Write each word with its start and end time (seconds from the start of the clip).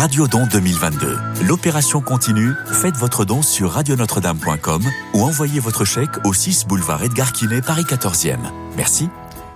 Radio 0.00 0.26
Don 0.26 0.46
2022. 0.46 1.18
L'opération 1.46 2.00
continue. 2.00 2.54
Faites 2.72 2.96
votre 2.96 3.26
don 3.26 3.42
sur 3.42 3.72
radionotre-dame.com 3.72 4.82
ou 5.12 5.20
envoyez 5.20 5.60
votre 5.60 5.84
chèque 5.84 6.24
au 6.24 6.32
6 6.32 6.66
boulevard 6.66 7.04
Edgar 7.04 7.34
Quinet, 7.34 7.60
Paris 7.60 7.82
14e. 7.82 8.38
Merci. 8.78 9.10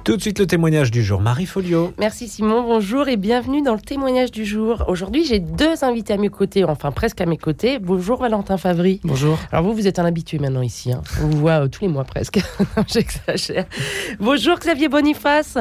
Tout 0.04 0.18
de 0.18 0.20
suite 0.20 0.38
le 0.38 0.46
témoignage 0.46 0.90
du 0.90 1.02
jour, 1.02 1.22
Marie 1.22 1.46
Folio. 1.46 1.94
Merci 1.98 2.28
Simon, 2.28 2.62
bonjour 2.62 3.08
et 3.08 3.16
bienvenue 3.16 3.62
dans 3.62 3.72
le 3.72 3.80
témoignage 3.80 4.32
du 4.32 4.44
jour. 4.44 4.84
Aujourd'hui 4.86 5.24
j'ai 5.24 5.40
deux 5.40 5.82
invités 5.82 6.12
à 6.12 6.18
mes 6.18 6.28
côtés, 6.28 6.62
enfin 6.62 6.92
presque 6.92 7.22
à 7.22 7.26
mes 7.26 7.38
côtés. 7.38 7.78
Bonjour 7.78 8.20
Valentin 8.20 8.58
Favry. 8.58 9.00
Bonjour. 9.02 9.38
Alors 9.50 9.64
vous, 9.64 9.72
vous 9.72 9.86
êtes 9.86 9.98
un 9.98 10.04
habitué 10.04 10.38
maintenant 10.38 10.60
ici, 10.60 10.92
hein. 10.92 11.00
on 11.22 11.28
vous 11.28 11.38
voit 11.38 11.64
euh, 11.64 11.68
tous 11.68 11.80
les 11.80 11.88
mois 11.88 12.04
presque, 12.04 12.38
j'exagère. 12.86 13.64
Bonjour 14.20 14.58
Xavier 14.58 14.90
Boniface. 14.90 15.56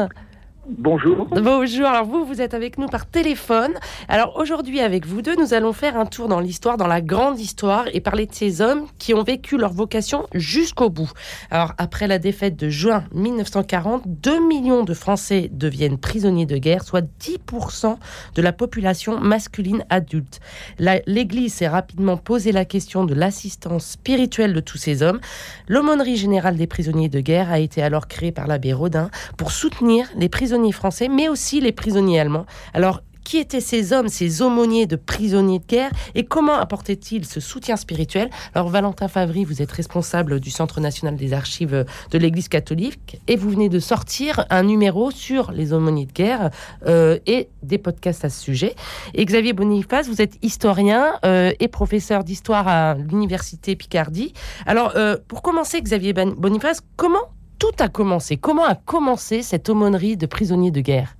Bonjour. 0.65 1.27
Bonjour, 1.29 1.85
alors 1.87 2.05
vous, 2.05 2.23
vous 2.23 2.39
êtes 2.39 2.53
avec 2.53 2.77
nous 2.77 2.87
par 2.87 3.05
téléphone. 3.05 3.73
Alors 4.07 4.37
aujourd'hui, 4.37 4.79
avec 4.79 5.05
vous 5.05 5.21
deux, 5.21 5.35
nous 5.35 5.53
allons 5.53 5.73
faire 5.73 5.97
un 5.97 6.05
tour 6.05 6.29
dans 6.29 6.39
l'histoire, 6.39 6.77
dans 6.77 6.87
la 6.87 7.01
grande 7.01 7.37
histoire, 7.37 7.83
et 7.91 7.99
parler 7.99 8.27
de 8.27 8.33
ces 8.33 8.61
hommes 8.61 8.85
qui 8.97 9.13
ont 9.13 9.23
vécu 9.23 9.57
leur 9.57 9.73
vocation 9.73 10.25
jusqu'au 10.33 10.89
bout. 10.89 11.11
Alors 11.51 11.73
après 11.77 12.07
la 12.07 12.17
défaite 12.17 12.55
de 12.55 12.69
juin 12.69 13.03
1940, 13.13 14.03
2 14.05 14.47
millions 14.47 14.85
de 14.85 14.93
Français 14.93 15.49
deviennent 15.51 15.97
prisonniers 15.97 16.45
de 16.45 16.55
guerre, 16.55 16.85
soit 16.85 17.05
10% 17.19 17.97
de 18.33 18.41
la 18.41 18.53
population 18.53 19.19
masculine 19.19 19.83
adulte. 19.89 20.39
L'Église 20.79 21.55
s'est 21.55 21.67
rapidement 21.67 22.15
posé 22.15 22.53
la 22.53 22.63
question 22.63 23.03
de 23.03 23.13
l'assistance 23.13 23.85
spirituelle 23.85 24.53
de 24.53 24.61
tous 24.61 24.77
ces 24.77 25.03
hommes. 25.03 25.19
L'aumônerie 25.67 26.15
générale 26.15 26.55
des 26.55 26.67
prisonniers 26.67 27.09
de 27.09 27.19
guerre 27.19 27.51
a 27.51 27.59
été 27.59 27.83
alors 27.83 28.07
créée 28.07 28.31
par 28.31 28.47
l'abbé 28.47 28.71
Rodin 28.71 29.09
pour 29.35 29.51
soutenir 29.51 30.07
les 30.15 30.29
prisonniers 30.29 30.52
français, 30.71 31.07
mais 31.07 31.29
aussi 31.29 31.61
les 31.61 31.71
prisonniers 31.71 32.19
allemands. 32.19 32.45
Alors, 32.73 33.01
qui 33.23 33.37
étaient 33.37 33.61
ces 33.61 33.93
hommes, 33.93 34.09
ces 34.09 34.41
aumôniers 34.41 34.85
de 34.85 34.95
prisonniers 34.95 35.59
de 35.59 35.65
guerre 35.65 35.91
et 36.15 36.25
comment 36.25 36.55
apportaient-ils 36.55 37.25
ce 37.25 37.39
soutien 37.39 37.75
spirituel? 37.75 38.29
Alors 38.53 38.69
Valentin 38.69 39.07
Favry, 39.07 39.45
vous 39.45 39.61
êtes 39.61 39.71
responsable 39.71 40.39
du 40.39 40.49
Centre 40.49 40.79
national 40.79 41.15
des 41.15 41.33
archives 41.33 41.85
de 42.11 42.17
l'Église 42.17 42.47
catholique 42.47 43.17
et 43.27 43.35
vous 43.35 43.49
venez 43.49 43.69
de 43.69 43.79
sortir 43.79 44.45
un 44.49 44.63
numéro 44.63 45.11
sur 45.11 45.51
les 45.51 45.73
aumôniers 45.73 46.05
de 46.05 46.11
guerre 46.11 46.49
euh, 46.85 47.17
et 47.25 47.49
des 47.61 47.77
podcasts 47.77 48.25
à 48.25 48.29
ce 48.29 48.41
sujet. 48.41 48.75
Et 49.13 49.25
Xavier 49.25 49.53
Boniface, 49.53 50.07
vous 50.07 50.21
êtes 50.21 50.37
historien 50.41 51.13
euh, 51.25 51.51
et 51.59 51.67
professeur 51.67 52.23
d'histoire 52.23 52.67
à 52.67 52.95
l'Université 52.95 53.75
Picardie. 53.75 54.33
Alors 54.65 54.93
euh, 54.95 55.17
pour 55.27 55.41
commencer, 55.41 55.81
Xavier 55.81 56.13
Boniface, 56.13 56.81
comment 56.97 57.29
tout 57.63 57.81
a 57.81 57.87
commencé 57.87 58.35
Comment 58.35 58.65
a 58.65 58.75
commencé 58.75 59.41
cette 59.41 59.69
aumônerie 59.69 60.17
de 60.17 60.25
prisonniers 60.25 60.71
de 60.71 60.81
guerre? 60.81 61.15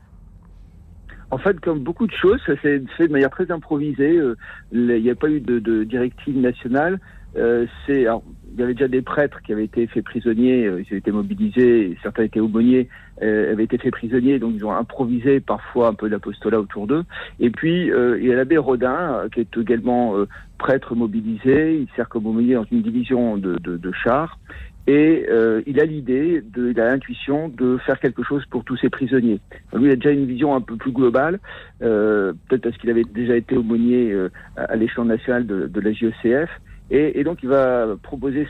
En 1.32 1.38
fait, 1.38 1.58
comme 1.62 1.80
beaucoup 1.80 2.06
de 2.06 2.12
choses, 2.12 2.42
ça 2.46 2.54
s'est 2.62 2.84
fait 2.98 3.08
de 3.08 3.14
manière 3.14 3.30
très 3.30 3.50
improvisée. 3.50 4.18
Euh, 4.18 4.36
il 4.74 5.02
n'y 5.02 5.10
a 5.10 5.16
pas 5.16 5.30
eu 5.30 5.40
de, 5.40 5.84
directive 5.86 6.38
nationale. 6.38 7.00
Euh, 7.38 7.66
c'est, 7.86 8.06
il 8.54 8.60
y 8.60 8.64
avait 8.64 8.74
déjà 8.74 8.88
des 8.88 9.02
prêtres 9.02 9.42
qui 9.42 9.52
avaient 9.52 9.66
été 9.66 9.88
faits 9.88 10.04
prisonniers, 10.04 10.66
euh, 10.66 10.82
ils 10.82 10.88
avaient 10.88 11.00
été 11.00 11.12
mobilisés, 11.12 11.98
certains 12.04 12.24
étaient 12.24 12.40
aumôniers, 12.40 12.88
avaient 13.22 13.64
été 13.64 13.78
faits 13.78 13.92
prisonniers, 13.92 14.40
donc 14.40 14.54
ils 14.56 14.66
ont 14.66 14.74
improvisé 14.74 15.40
parfois 15.40 15.88
un 15.88 15.94
peu 15.94 16.08
l'apostolat 16.08 16.60
autour 16.60 16.88
d'eux. 16.88 17.04
Et 17.40 17.52
puis, 17.52 17.88
il 17.88 18.26
y 18.26 18.34
a 18.34 18.36
l'abbé 18.36 18.58
Rodin, 18.58 19.28
qui 19.34 19.40
est 19.40 19.58
également 19.58 20.16
prêtre 20.58 20.96
mobilisé, 20.96 21.78
il 21.80 21.88
sert 21.96 22.10
comme 22.10 22.26
aumônier 22.26 22.56
dans 22.56 22.66
une 22.70 22.82
division 22.82 23.38
de, 23.38 23.58
de 23.60 23.92
chars. 23.92 24.40
Et 24.86 25.26
euh, 25.30 25.62
il 25.66 25.80
a 25.80 25.86
l'idée, 25.86 26.42
de, 26.42 26.72
il 26.72 26.80
a 26.80 26.92
l'intuition 26.92 27.48
de 27.48 27.78
faire 27.86 28.00
quelque 28.00 28.22
chose 28.24 28.44
pour 28.50 28.66
tous 28.66 28.76
ces 28.78 28.90
prisonniers. 28.90 29.40
Lui, 29.74 29.86
il 29.86 29.92
a 29.92 29.96
déjà 29.96 30.12
une 30.12 30.26
vision 30.26 30.56
un 30.56 30.62
peu 30.62 30.76
plus 30.76 30.92
globale, 30.92 31.40
euh, 31.82 32.34
peut-être 32.50 32.64
parce 32.64 32.78
qu'il 32.78 32.90
avait 32.90 33.06
déjà 33.06 33.38
été 33.38 33.56
aumônier 33.56 34.12
euh, 34.12 34.30
à 34.58 34.76
l'échelon 34.76 35.06
national 35.06 35.48
de, 35.48 35.68
de 35.68 35.80
la 35.80 35.94
JECF. 35.94 36.50
Et, 36.94 37.20
et, 37.20 37.24
donc, 37.24 37.40
il 37.42 37.50
va 37.50 37.88
proposer 38.02 38.48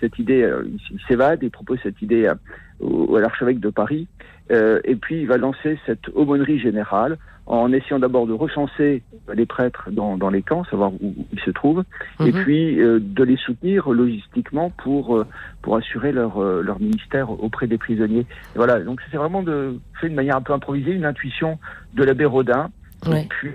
cette 0.00 0.18
idée, 0.18 0.42
euh, 0.42 0.62
il, 0.90 1.00
s'évade 1.08 1.42
et 1.42 1.48
propose 1.48 1.78
cette 1.82 2.02
idée 2.02 2.26
à, 2.26 2.32
à 2.32 3.20
l'archevêque 3.20 3.60
de 3.60 3.70
Paris. 3.70 4.06
Euh, 4.50 4.80
et 4.84 4.94
puis, 4.94 5.22
il 5.22 5.26
va 5.26 5.38
lancer 5.38 5.78
cette 5.86 6.08
aumônerie 6.14 6.58
générale 6.58 7.16
en 7.48 7.72
essayant 7.72 7.98
d'abord 7.98 8.26
de 8.26 8.34
recenser 8.34 9.02
les 9.34 9.46
prêtres 9.46 9.88
dans, 9.90 10.18
dans, 10.18 10.28
les 10.28 10.42
camps, 10.42 10.64
savoir 10.64 10.92
où, 10.92 11.14
ils 11.32 11.40
se 11.40 11.50
trouvent, 11.50 11.82
et 12.20 12.30
mhm. 12.30 12.42
puis 12.42 12.78
euh, 12.78 13.00
de 13.00 13.24
les 13.24 13.38
soutenir 13.38 13.88
logistiquement 13.88 14.70
pour, 14.70 15.16
euh, 15.16 15.26
pour 15.62 15.76
assurer 15.76 16.12
leur, 16.12 16.42
euh, 16.42 16.62
leur 16.62 16.78
ministère 16.78 17.30
auprès 17.30 17.66
des 17.66 17.78
prisonniers. 17.78 18.26
voilà, 18.54 18.80
donc 18.80 19.00
c'est 19.10 19.16
vraiment 19.16 19.42
de, 19.42 19.78
fait 19.98 20.10
de 20.10 20.14
manière 20.14 20.36
un 20.36 20.42
peu 20.42 20.52
improvisée, 20.52 20.92
une 20.92 21.06
intuition 21.06 21.58
de 21.94 22.04
l'abbé 22.04 22.26
Rodin, 22.26 22.70
et 23.06 23.26
puis 23.28 23.50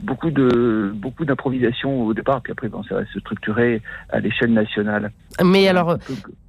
beaucoup 0.00 0.30
de 0.30 0.92
beaucoup 0.94 1.24
d'improvisation 1.24 2.02
au 2.02 2.14
départ, 2.14 2.42
puis 2.42 2.52
après 2.52 2.68
ça 2.88 2.96
va 2.96 3.06
se 3.06 3.20
structurer 3.20 3.80
à 4.10 4.20
l'échelle 4.20 4.52
nationale. 4.52 5.12
Mais 5.44 5.68
alors, 5.68 5.98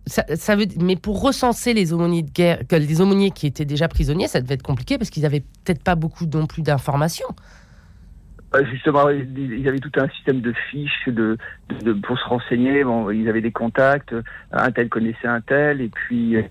ça, 0.07 0.55
veut, 0.55 0.65
mais 0.79 0.95
pour 0.95 1.21
recenser 1.21 1.73
les 1.73 1.93
aumôniers 1.93 2.23
de 2.23 2.31
guerre, 2.31 2.59
les 2.71 3.01
aumôniers 3.01 3.31
qui 3.31 3.45
étaient 3.45 3.65
déjà 3.65 3.87
prisonniers, 3.87 4.27
ça 4.27 4.41
devait 4.41 4.55
être 4.55 4.63
compliqué 4.63 4.97
parce 4.97 5.09
qu'ils 5.09 5.23
n'avaient 5.23 5.43
peut-être 5.63 5.83
pas 5.83 5.95
beaucoup 5.95 6.25
non 6.25 6.47
plus 6.47 6.61
d'informations. 6.63 7.27
Justement, 8.71 9.09
ils 9.09 9.67
avaient 9.67 9.79
tout 9.79 9.91
un 9.97 10.07
système 10.09 10.39
de 10.39 10.53
fiches 10.71 11.09
de, 11.09 11.37
de, 11.83 11.91
pour 11.91 12.17
se 12.17 12.23
renseigner. 12.25 12.83
Bon, 12.83 13.11
ils 13.11 13.27
avaient 13.27 13.41
des 13.41 13.51
contacts. 13.51 14.15
Un 14.53 14.71
tel 14.71 14.87
connaissait 14.87 15.27
un 15.27 15.41
tel, 15.41 15.81
et 15.81 15.89
puis 15.89 16.37
euh, 16.37 16.41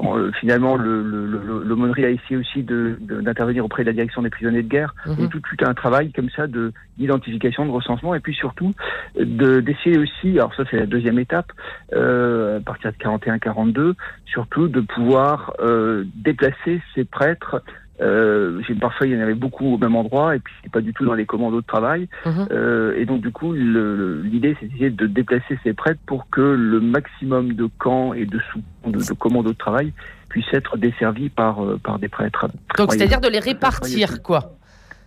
euh, 0.00 0.32
finalement, 0.40 0.76
l'aumônerie 0.76 2.02
le, 2.02 2.08
le, 2.08 2.12
a 2.18 2.22
essayé 2.22 2.36
aussi 2.36 2.64
d'intervenir 2.64 3.62
de, 3.62 3.66
auprès 3.66 3.84
de 3.84 3.88
la 3.88 3.92
direction 3.92 4.20
des 4.22 4.30
prisonniers 4.30 4.64
de 4.64 4.68
guerre. 4.68 4.94
-hmm. 5.06 5.24
Et 5.24 5.28
tout, 5.28 5.40
tout 5.40 5.64
un 5.64 5.74
travail 5.74 6.10
comme 6.12 6.30
ça 6.30 6.46
de 6.48 6.72
d'identification, 6.98 7.66
de 7.66 7.70
recensement, 7.70 8.14
et 8.14 8.20
puis 8.20 8.34
surtout 8.34 8.72
d'essayer 9.16 9.98
aussi. 9.98 10.38
Alors 10.38 10.54
ça, 10.54 10.64
c'est 10.70 10.76
la 10.76 10.86
deuxième 10.86 11.18
étape. 11.18 11.50
Euh, 11.92 12.58
à 12.58 12.60
partir 12.60 12.92
de 12.92 12.96
41-42, 12.96 13.94
surtout 14.26 14.68
de 14.68 14.80
pouvoir 14.80 15.52
euh, 15.60 16.04
déplacer 16.14 16.80
ces 16.94 17.04
prêtres 17.04 17.62
euh, 18.00 18.60
parfois, 18.80 19.06
il 19.06 19.14
y 19.14 19.16
en 19.16 19.20
avait 19.20 19.34
beaucoup 19.34 19.74
au 19.74 19.78
même 19.78 19.94
endroit 19.94 20.34
et 20.34 20.40
puis 20.40 20.54
pas 20.72 20.80
du 20.80 20.92
tout 20.92 21.04
dans 21.04 21.14
les 21.14 21.26
commandos 21.26 21.60
de 21.60 21.66
travail. 21.66 22.08
Mhm. 22.26 22.48
Euh, 22.50 22.94
et 22.96 23.04
donc, 23.04 23.20
du 23.20 23.30
coup, 23.30 23.52
l'idée, 23.52 24.56
c'est 24.60 24.90
de 24.90 25.06
déplacer 25.06 25.58
ces 25.62 25.72
prêtres 25.72 26.00
pour 26.06 26.28
que 26.30 26.40
le 26.40 26.80
maximum 26.80 27.52
de 27.54 27.68
camps 27.78 28.14
et 28.14 28.26
de, 28.26 28.40
sous, 28.50 28.62
de, 28.90 29.14
commandos 29.14 29.52
de 29.52 29.56
travail 29.56 29.92
puissent 30.28 30.52
être 30.52 30.76
desservis 30.76 31.28
par, 31.28 31.64
euh, 31.64 31.78
par 31.82 31.98
des 31.98 32.08
prêtres. 32.08 32.48
Donc, 32.76 32.92
c'est-à-dire 32.92 33.20
de 33.20 33.28
les 33.28 33.38
répartir, 33.40 34.22
quoi 34.22 34.56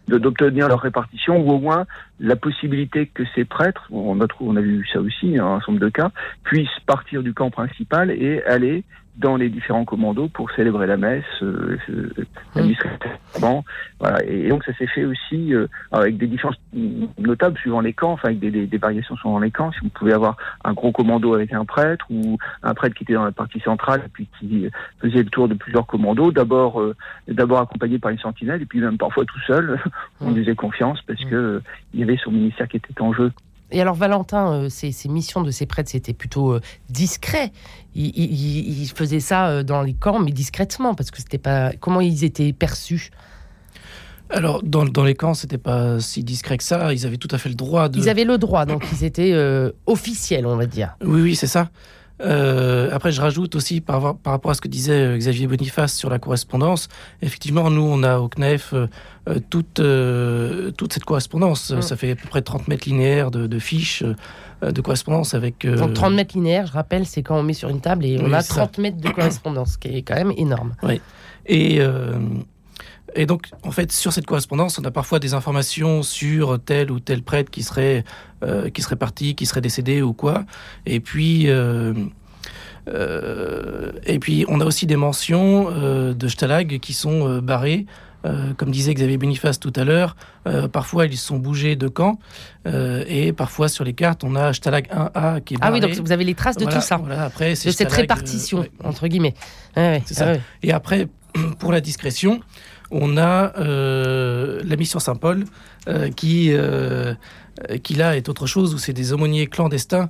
d'obtenir 0.08 0.70
leur 0.70 0.80
répartition 0.80 1.46
ou 1.46 1.52
au 1.52 1.60
moins 1.60 1.86
la 2.22 2.38
possibilité 2.38 3.08
que 3.08 3.24
ces 3.36 3.44
prêtres, 3.44 3.88
on 3.92 4.22
a, 4.22 4.28
on 4.40 4.56
a 4.56 4.62
vu 4.62 4.88
ça 4.94 5.02
aussi, 5.02 5.38
hein, 5.38 5.46
un 5.46 5.60
certain 5.60 5.74
nombre 5.74 5.84
de 5.84 5.90
cas, 5.90 6.12
puissent 6.44 6.80
partir 6.86 7.24
du 7.24 7.34
camp 7.34 7.50
principal 7.50 8.10
et 8.12 8.42
aller 8.44 8.86
dans 9.18 9.36
les 9.36 9.50
différents 9.50 9.86
commandos 9.86 10.28
pour 10.28 10.52
célébrer 10.52 10.86
la 10.86 10.98
messe, 10.98 11.24
euh, 11.42 11.78
administrativement. 12.56 13.66
Voilà. 14.00 14.24
Et, 14.26 14.50
donc 14.50 14.64
ça 14.64 14.74
s'est 14.74 14.88
fait 14.88 15.06
aussi 15.06 15.54
euh, 15.54 15.68
avec 15.92 16.18
des 16.18 16.28
différences 16.28 16.60
notables 17.18 17.58
suivant 17.58 17.82
les 17.82 17.94
camps, 17.94 18.12
enfin 18.12 18.30
avec 18.30 18.40
des, 18.40 18.52
des, 18.52 18.68
des, 18.68 18.78
variations 18.78 19.16
suivant 19.16 19.40
les 19.40 19.52
camps. 19.52 19.72
Si 19.72 19.80
vous 19.82 19.90
pouvez 19.90 20.14
avoir 20.14 20.38
un 20.64 20.74
gros 20.74 20.92
commando 20.92 21.34
avec 21.34 21.52
un 21.54 21.66
prêtre 21.66 22.06
ou 22.10 22.38
un 22.64 22.74
prêtre 22.74 22.96
qui 22.96 23.04
était 23.04 23.14
dans 23.14 23.26
la 23.26 23.32
partie 23.32 23.60
centrale 23.60 24.04
et 24.06 24.10
puis 24.10 24.28
qui 24.40 24.70
faisait 25.02 25.24
le 25.24 25.30
tour 25.30 25.48
de 25.48 25.56
plusieurs 25.56 25.88
commandos, 25.88 26.32
d'abord 26.32 26.80
euh, 26.80 26.96
d'abord 27.28 27.60
accompagné 27.60 28.00
par 28.00 28.12
une 28.12 28.20
sentinelle 28.20 28.62
et 28.62 28.66
puis 28.66 28.80
même 28.80 28.98
parfois 28.98 29.26
tout 29.26 29.40
seul, 29.48 29.80
on 30.22 30.32
lui 30.32 30.44
faisait 30.44 30.56
confiance 30.56 31.02
parce 31.08 31.24
que 31.26 31.36
euh, 31.36 31.64
il 31.94 32.00
y 32.00 32.04
avait 32.04 32.18
son 32.18 32.32
ministère 32.32 32.68
qui 32.68 32.78
était 32.78 33.02
en 33.02 33.14
jeu. 33.14 33.32
Et 33.72 33.82
alors 33.82 33.96
Valentin, 33.96 34.54
euh, 34.54 34.70
ces, 34.70 34.94
missions 35.10 35.42
de 35.42 35.52
ces 35.52 35.66
prêtres, 35.66 35.90
c'était 35.90 36.14
plutôt 36.14 36.54
euh, 36.54 36.62
discret. 36.90 37.52
Ils, 37.96 38.90
faisaient 38.96 39.20
ça 39.20 39.48
euh, 39.48 39.64
dans 39.64 39.82
les 39.82 39.94
camps, 39.94 40.20
mais 40.20 40.32
discrètement, 40.32 40.94
parce 40.94 41.12
que 41.12 41.18
c'était 41.18 41.38
pas. 41.38 41.72
Comment 41.80 42.02
ils 42.02 42.24
étaient 42.24 42.54
perçus? 42.54 43.10
Alors, 44.30 44.62
dans, 44.64 44.86
dans 44.86 45.04
les 45.04 45.16
camps, 45.16 45.34
c'était 45.34 45.58
pas 45.58 46.00
si 46.00 46.24
discret 46.24 46.58
que 46.58 46.64
ça. 46.64 46.94
Ils 46.94 47.06
avaient 47.06 47.18
tout 47.18 47.30
à 47.32 47.38
fait 47.38 47.50
le 47.50 47.56
droit 47.56 47.90
de. 47.90 47.98
Ils 47.98 48.10
avaient 48.10 48.26
le 48.26 48.38
droit, 48.38 48.66
donc 48.66 48.86
ils 48.92 49.04
étaient 49.04 49.34
officiels, 49.86 50.46
on 50.46 50.56
va 50.56 50.66
dire. 50.66 50.96
Oui, 51.04 51.22
oui, 51.22 51.36
c'est 51.36 51.48
ça. 51.48 51.70
Euh, 52.22 52.90
après, 52.92 53.12
je 53.12 53.22
rajoute 53.22 53.56
aussi 53.56 53.82
par, 53.82 54.16
par, 54.18 54.34
rapport 54.34 54.52
à 54.52 54.54
ce 54.54 54.62
que 54.62 54.68
disait 54.68 55.06
euh, 55.06 55.18
Xavier 55.18 55.48
Boniface 55.48 55.94
sur 55.94 56.10
la 56.10 56.20
correspondance. 56.20 56.88
Effectivement, 57.22 57.70
nous, 57.70 57.84
on 57.84 58.04
a 58.04 58.18
au 58.18 58.28
CNEF 58.28 58.74
euh, 58.74 58.88
toute, 59.50 59.82
toute 60.78 60.94
cette 60.94 61.06
correspondance. 61.06 61.72
Mm. 61.72 61.82
Ça 61.82 61.96
fait 61.96 62.12
à 62.12 62.16
peu 62.16 62.28
près 62.28 62.42
30 62.42 62.68
mètres 62.68 62.88
linéaires 62.88 63.32
de, 63.32 63.48
de 63.48 63.60
fiches 63.60 64.04
de 64.64 64.82
correspondance 64.82 65.36
avec. 65.36 65.68
Donc 65.68 65.94
30 65.94 66.14
mètres 66.14 66.36
linéaires, 66.36 66.66
je 66.66 66.74
rappelle, 66.74 67.06
c'est 67.06 67.22
quand 67.22 67.38
on 67.38 67.44
met 67.44 67.54
sur 67.54 67.70
une 67.70 67.82
table 67.82 68.06
et 68.06 68.20
on 68.20 68.34
a 68.34 68.42
30 68.42 68.80
mètres 68.80 68.98
de 68.98 69.10
correspondance, 69.10 69.74
ce 69.74 69.78
qui 69.78 69.90
est 69.90 70.02
quand 70.02 70.16
même 70.16 70.34
énorme. 70.36 70.74
Oui. 70.84 71.00
Et. 71.46 71.80
Et 73.16 73.26
donc, 73.26 73.50
en 73.64 73.72
fait, 73.72 73.92
sur 73.92 74.12
cette 74.14 74.26
correspondance, 74.26 74.80
on 74.80 74.84
a 74.84 74.92
parfois 74.92 75.20
des 75.20 75.34
informations 75.34 76.04
sur 76.04 76.60
tel 76.64 76.92
ou 76.92 77.00
tel 77.00 77.24
prêtre 77.24 77.50
qui 77.50 77.64
serait, 77.64 78.04
euh, 78.44 78.70
qui 78.70 78.82
serait 78.82 78.96
parti, 78.96 79.36
qui 79.36 79.46
serait 79.46 79.62
décédé 79.62 80.02
ou 80.02 80.14
quoi. 80.14 80.46
Et 80.86 81.00
puis, 81.00 81.50
euh, 81.50 81.94
euh, 82.90 83.92
et 84.06 84.20
puis 84.20 84.46
on 84.48 84.62
a 84.62 84.66
aussi 84.66 84.86
des 84.86 84.96
mentions 84.96 85.72
de 86.14 86.28
Stalag 86.28 86.80
qui 86.80 86.94
sont 86.94 87.40
barrées 87.40 87.86
comme 88.58 88.72
disait 88.72 88.94
Xavier 88.94 89.18
Boniface 89.18 89.58
tout 89.58 89.72
à 89.78 89.86
l'heure, 89.86 90.18
parfois 90.74 91.06
ils 91.06 91.18
sont 91.18 91.38
bougés 91.38 91.78
de 91.78 91.88
camp 91.88 92.20
et 92.66 93.32
parfois 93.32 93.70
sur 93.70 93.86
les 93.86 93.94
cartes 93.94 94.26
on 94.26 94.36
a 94.36 94.52
Stalag 94.52 94.90
1A 94.90 95.42
qui 95.42 95.54
est 95.54 95.58
barré. 95.58 95.72
Ah 95.72 95.72
oui, 95.72 95.80
donc 95.80 96.06
vous 96.06 96.12
avez 96.12 96.26
les 96.26 96.34
traces 96.34 96.58
de 96.58 96.64
Voilà, 96.64 96.80
tout 96.80 96.86
ça, 96.86 96.98
voilà, 96.98 97.24
après, 97.24 97.52
de 97.52 97.56
cette 97.56 97.92
répartition, 97.92 98.60
ouais. 98.60 98.72
entre 98.84 99.08
guillemets. 99.08 99.34
Ouais, 99.78 100.04
ah 100.18 100.26
ouais. 100.26 100.42
Et 100.62 100.74
après, 100.74 101.08
pour 101.60 101.72
la 101.72 101.80
discrétion, 101.80 102.42
on 102.92 103.18
a 103.18 103.54
euh, 103.58 104.62
la 104.66 104.76
mission 104.76 105.00
Saint-Paul 105.00 105.46
euh, 105.88 106.10
qui, 106.10 106.50
euh, 106.52 107.14
qui 107.84 107.96
là 107.96 108.16
est 108.16 108.30
autre 108.30 108.48
chose, 108.48 108.74
où 108.74 108.78
c'est 108.78 108.94
des 108.94 109.14
aumôniers 109.14 109.48
clandestins 109.48 110.10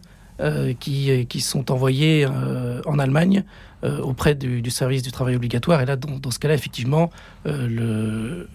qui, 0.79 1.25
qui 1.25 1.41
sont 1.41 1.71
envoyés 1.71 2.27
en 2.85 2.99
Allemagne 2.99 3.43
auprès 4.03 4.35
du, 4.35 4.69
service 4.69 5.01
du 5.01 5.11
travail 5.11 5.35
obligatoire. 5.35 5.81
Et 5.81 5.85
là, 5.87 5.95
dans, 5.95 6.29
ce 6.29 6.37
cas-là, 6.37 6.53
effectivement, 6.53 7.09
le, 7.43 8.45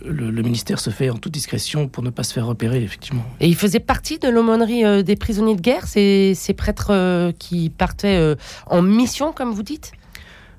ministère 0.42 0.78
se 0.78 0.90
fait 0.90 1.10
en 1.10 1.16
toute 1.16 1.32
discrétion 1.32 1.88
pour 1.88 2.04
ne 2.04 2.10
pas 2.10 2.22
se 2.22 2.32
faire 2.32 2.46
repérer, 2.46 2.84
effectivement. 2.84 3.24
Et 3.40 3.48
ils 3.48 3.56
faisaient 3.56 3.80
partie 3.80 4.20
de 4.20 4.28
l'aumônerie 4.28 5.02
des 5.02 5.16
prisonniers 5.16 5.56
de 5.56 5.60
guerre, 5.60 5.88
ces, 5.88 6.34
ces 6.36 6.54
prêtres 6.54 7.32
qui 7.40 7.68
partaient 7.68 8.36
en 8.66 8.82
mission, 8.82 9.32
comme 9.32 9.50
vous 9.50 9.64
dites? 9.64 9.90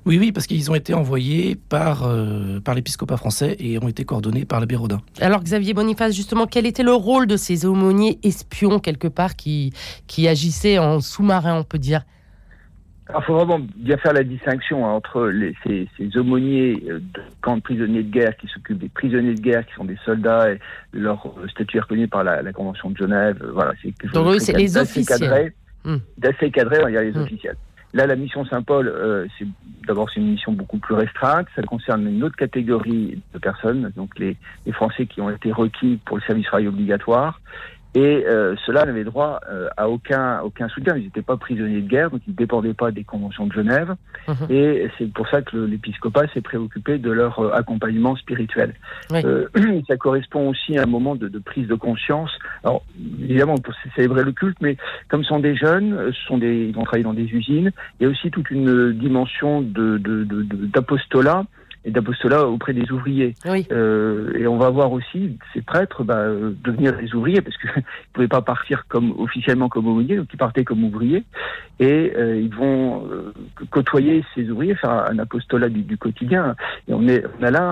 Oui, 0.06 0.18
oui, 0.18 0.32
parce 0.32 0.46
qu'ils 0.46 0.70
ont 0.70 0.74
été 0.74 0.92
envoyés 0.92 1.56
par, 1.68 2.04
euh, 2.06 2.60
par 2.60 2.74
l'épiscopat 2.74 3.16
français 3.16 3.56
et 3.58 3.82
ont 3.82 3.88
été 3.88 4.04
coordonnés 4.04 4.44
par 4.44 4.60
l'abbé 4.60 4.76
Rodin. 4.76 5.00
Alors 5.20 5.42
Xavier 5.42 5.72
Boniface, 5.72 6.14
justement, 6.14 6.46
quel 6.46 6.66
était 6.66 6.82
le 6.82 6.92
rôle 6.92 7.26
de 7.26 7.36
ces 7.36 7.64
aumôniers 7.64 8.18
espions, 8.22 8.78
quelque 8.80 9.08
part, 9.08 9.34
qui, 9.34 9.72
qui 10.06 10.28
agissaient 10.28 10.78
en 10.78 11.00
sous-marin, 11.00 11.58
on 11.60 11.64
peut 11.64 11.78
dire? 11.78 12.02
Il 13.16 13.22
faut 13.24 13.34
vraiment 13.34 13.60
bien 13.76 13.98
faire 13.98 14.14
la 14.14 14.24
distinction 14.24 14.86
hein, 14.86 14.92
entre 14.92 15.26
les, 15.26 15.54
ces, 15.62 15.88
ces 15.98 16.16
aumôniers 16.18 16.82
euh, 16.88 17.00
de 17.00 17.20
camps 17.42 17.56
de 17.56 17.62
prisonniers 17.62 18.02
de 18.02 18.10
guerre 18.10 18.34
qui 18.38 18.46
s'occupent 18.48 18.78
des 18.78 18.88
prisonniers 18.88 19.34
de 19.34 19.40
guerre, 19.40 19.64
qui 19.66 19.74
sont 19.74 19.84
des 19.84 19.98
soldats, 20.06 20.50
et 20.52 20.58
leur 20.92 21.26
euh, 21.26 21.46
statut 21.48 21.76
est 21.76 21.80
reconnu 21.80 22.08
par 22.08 22.24
la, 22.24 22.40
la 22.40 22.52
Convention 22.52 22.88
de 22.90 22.96
Genève. 22.96 23.42
Voilà, 23.52 23.72
c'est 23.82 23.92
quelque 23.92 24.14
Donc, 24.14 24.28
eux, 24.28 24.38
c'est 24.38 24.52
les 24.54 24.68
d'assez 24.70 25.00
officiels. 25.00 25.18
cadré, 25.20 25.52
Hmm. 25.84 25.96
D'assez 26.16 26.50
cadré, 26.50 26.78
on 26.80 26.84
va 26.84 26.90
dire 26.92 27.02
les 27.02 27.12
Hmm. 27.12 27.24
officiels. 27.24 27.56
Là, 27.94 28.08
la 28.08 28.16
mission 28.16 28.44
Saint-Paul, 28.44 28.88
euh, 28.88 29.26
c'est 29.38 29.46
d'abord 29.86 30.10
c'est 30.10 30.18
une 30.18 30.32
mission 30.32 30.50
beaucoup 30.50 30.78
plus 30.78 30.96
restreinte. 30.96 31.46
Ça 31.54 31.62
concerne 31.62 32.08
une 32.08 32.24
autre 32.24 32.34
catégorie 32.34 33.22
de 33.32 33.38
personnes, 33.38 33.92
donc 33.96 34.18
les, 34.18 34.36
les 34.66 34.72
Français 34.72 35.06
qui 35.06 35.20
ont 35.20 35.30
été 35.30 35.52
requis 35.52 36.00
pour 36.04 36.16
le 36.16 36.22
service 36.24 36.46
travail 36.46 36.66
obligatoire. 36.66 37.40
Et 37.94 38.24
euh, 38.26 38.56
ceux-là 38.66 38.86
n'avaient 38.86 39.04
droit 39.04 39.40
euh, 39.48 39.68
à 39.76 39.88
aucun 39.88 40.40
aucun 40.40 40.68
soutien. 40.68 40.96
Ils 40.96 41.04
n'étaient 41.04 41.22
pas 41.22 41.36
prisonniers 41.36 41.80
de 41.80 41.88
guerre, 41.88 42.10
donc 42.10 42.22
ils 42.26 42.30
ne 42.32 42.36
dépendaient 42.36 42.74
pas 42.74 42.90
des 42.90 43.04
conventions 43.04 43.46
de 43.46 43.52
Genève. 43.52 43.94
Mhm. 44.26 44.46
Et 44.50 44.88
c'est 44.98 45.12
pour 45.12 45.28
ça 45.28 45.42
que 45.42 45.56
l'épiscopat 45.56 46.26
s'est 46.34 46.40
préoccupé 46.40 46.98
de 46.98 47.10
leur 47.12 47.38
euh, 47.38 47.52
accompagnement 47.52 48.16
spirituel. 48.16 48.74
Oui. 49.10 49.20
Euh, 49.24 49.46
ça 49.88 49.96
correspond 49.96 50.48
aussi 50.48 50.76
à 50.76 50.82
un 50.82 50.86
moment 50.86 51.14
de, 51.14 51.28
de 51.28 51.38
prise 51.38 51.68
de 51.68 51.74
conscience. 51.76 52.30
Alors 52.64 52.82
évidemment 53.20 53.58
pour 53.58 53.74
célébrer 53.94 54.24
le 54.24 54.32
culte, 54.32 54.58
mais 54.60 54.76
comme 55.08 55.22
ce 55.22 55.28
sont 55.28 55.40
des 55.40 55.54
jeunes, 55.54 55.92
euh, 55.92 56.10
ce 56.12 56.26
sont 56.26 56.38
des, 56.38 56.66
ils 56.66 56.74
vont 56.74 56.84
travailler 56.84 57.04
dans 57.04 57.14
des 57.14 57.30
usines. 57.32 57.70
Il 58.00 58.04
y 58.04 58.06
a 58.06 58.10
aussi 58.10 58.30
toute 58.30 58.50
une 58.50 58.92
dimension 58.92 59.62
de 59.62 59.98
de- 59.98 60.24
de- 60.24 60.42
de- 60.42 60.66
d'apostolat 60.66 61.44
et 61.84 61.90
d'apostolat 61.90 62.46
auprès 62.46 62.72
des 62.72 62.90
ouvriers. 62.90 63.34
Oui. 63.44 63.66
Euh, 63.70 64.32
et 64.38 64.46
on 64.46 64.56
va 64.56 64.70
voir 64.70 64.92
aussi 64.92 65.38
ces 65.52 65.60
prêtres 65.62 66.02
bah, 66.02 66.16
euh, 66.18 66.52
devenir 66.64 66.96
des 66.96 67.14
ouvriers 67.14 67.40
parce 67.42 67.56
qu'ils 67.58 67.70
ne 67.76 67.82
pouvaient 68.12 68.28
pas 68.28 68.42
partir 68.42 68.86
comme 68.88 69.12
officiellement 69.18 69.68
comme 69.68 69.86
aumôniers, 69.86 70.16
donc 70.16 70.28
ils 70.32 70.38
partaient 70.38 70.64
comme 70.64 70.84
ouvriers 70.84 71.24
et 71.80 72.12
euh, 72.16 72.40
ils 72.40 72.54
vont 72.54 73.06
euh, 73.10 73.32
côtoyer 73.70 74.24
ces 74.34 74.50
ouvriers, 74.50 74.74
faire 74.76 74.90
un, 74.90 75.04
un 75.10 75.18
apostolat 75.18 75.68
du, 75.68 75.82
du 75.82 75.98
quotidien. 75.98 76.56
Et 76.88 76.94
on, 76.94 77.06
est, 77.08 77.24
on 77.38 77.42
a 77.42 77.50
là 77.50 77.62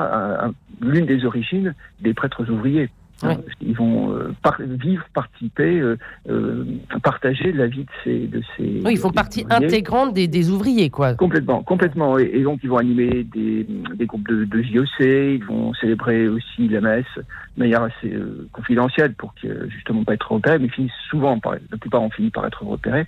un- 0.42 0.48
un- 0.48 0.54
l'une 0.80 1.06
des 1.06 1.24
origines 1.24 1.74
des 2.00 2.12
prêtres 2.14 2.48
ouvriers. 2.50 2.90
Ouais. 3.22 3.36
Parce 3.36 3.54
qu'ils 3.58 3.76
vont 3.76 4.12
euh, 4.14 4.32
par- 4.42 4.60
vivre, 4.60 5.04
participer, 5.14 5.78
euh, 5.80 5.96
euh, 6.28 6.64
partager 7.02 7.52
la 7.52 7.66
vie 7.66 7.84
de 7.84 7.90
ces, 8.02 8.26
de 8.26 8.42
ces. 8.56 8.82
Oui, 8.84 8.92
ils 8.92 8.98
font 8.98 9.10
partie 9.10 9.44
ouvriers. 9.44 9.66
intégrante 9.66 10.12
des, 10.14 10.26
des 10.28 10.50
ouvriers, 10.50 10.90
quoi. 10.90 11.14
Complètement, 11.14 11.62
complètement. 11.62 12.18
Et, 12.18 12.30
et 12.34 12.42
donc, 12.42 12.60
ils 12.62 12.68
vont 12.70 12.78
animer 12.78 13.24
des, 13.24 13.66
des 13.94 14.06
groupes 14.06 14.26
de, 14.28 14.44
de 14.44 14.62
JOC, 14.62 15.00
ils 15.00 15.44
vont 15.44 15.72
célébrer 15.74 16.26
aussi 16.28 16.68
la 16.68 16.80
messe 16.80 17.04
de 17.16 17.22
manière 17.56 17.82
assez 17.82 18.12
euh, 18.12 18.48
confidentielle 18.52 19.14
pour 19.14 19.34
que, 19.40 19.68
justement, 19.70 20.04
pas 20.04 20.14
être 20.14 20.32
repérés, 20.32 20.58
mais 20.58 20.66
ils 20.66 20.72
finissent 20.72 20.92
souvent 21.10 21.38
par, 21.38 21.52
la 21.70 21.78
plupart 21.78 22.02
ont 22.02 22.10
fini 22.10 22.30
par 22.30 22.46
être 22.46 22.64
repérés. 22.64 23.06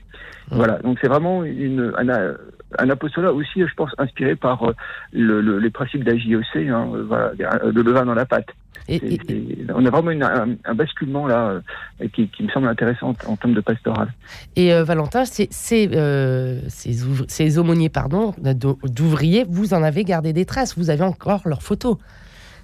Voilà. 0.50 0.78
Donc, 0.78 0.99
c'est 1.00 1.08
vraiment 1.08 1.43
une, 1.44 1.93
un, 1.96 2.34
un 2.79 2.91
apostolat 2.91 3.32
aussi, 3.32 3.61
je 3.61 3.75
pense, 3.76 3.91
inspiré 3.99 4.37
par 4.37 4.62
euh, 4.69 4.73
le, 5.12 5.41
le- 5.41 5.59
les 5.59 5.71
principes 5.71 6.05
d'AJOC, 6.05 6.44
hein, 6.56 6.88
euh, 6.94 7.05
voilà, 7.06 7.32
le 7.65 7.82
levain 7.82 8.05
dans 8.05 8.15
la 8.15 8.26
pâte. 8.26 8.49
Et, 8.87 8.97
et- 8.97 9.67
on 9.75 9.87
a 9.87 9.91
vraiment 9.91 10.11
une- 10.11 10.23
un, 10.23 10.49
un 10.65 10.75
basculement 10.75 11.26
là 11.26 11.61
euh, 12.03 12.09
qui, 12.12 12.29
qui 12.29 12.43
me 12.43 12.50
semble 12.50 12.69
intéressant 12.69 13.15
en, 13.26 13.32
en 13.32 13.37
termes 13.37 13.55
de 13.55 13.61
pastoral. 13.61 14.12
et, 14.56 14.75
euh, 14.75 14.85
Valentin, 14.85 15.25
ces, 15.25 15.49
ces, 15.50 15.88
euh, 15.94 16.61
ces, 16.69 17.03
ouvr- 17.06 17.25
ces 17.29 17.59
aumôniers 17.59 17.88
pardon, 17.88 18.35
d'ouvriers, 18.38 19.47
vous 19.49 19.75
en 19.75 19.82
avez 19.82 20.05
gardé 20.05 20.32
des 20.32 20.44
traces, 20.44 20.77
vous 20.77 20.91
avez 20.91 21.05
encore 21.05 21.43
leurs 21.47 21.62
photos. 21.62 21.97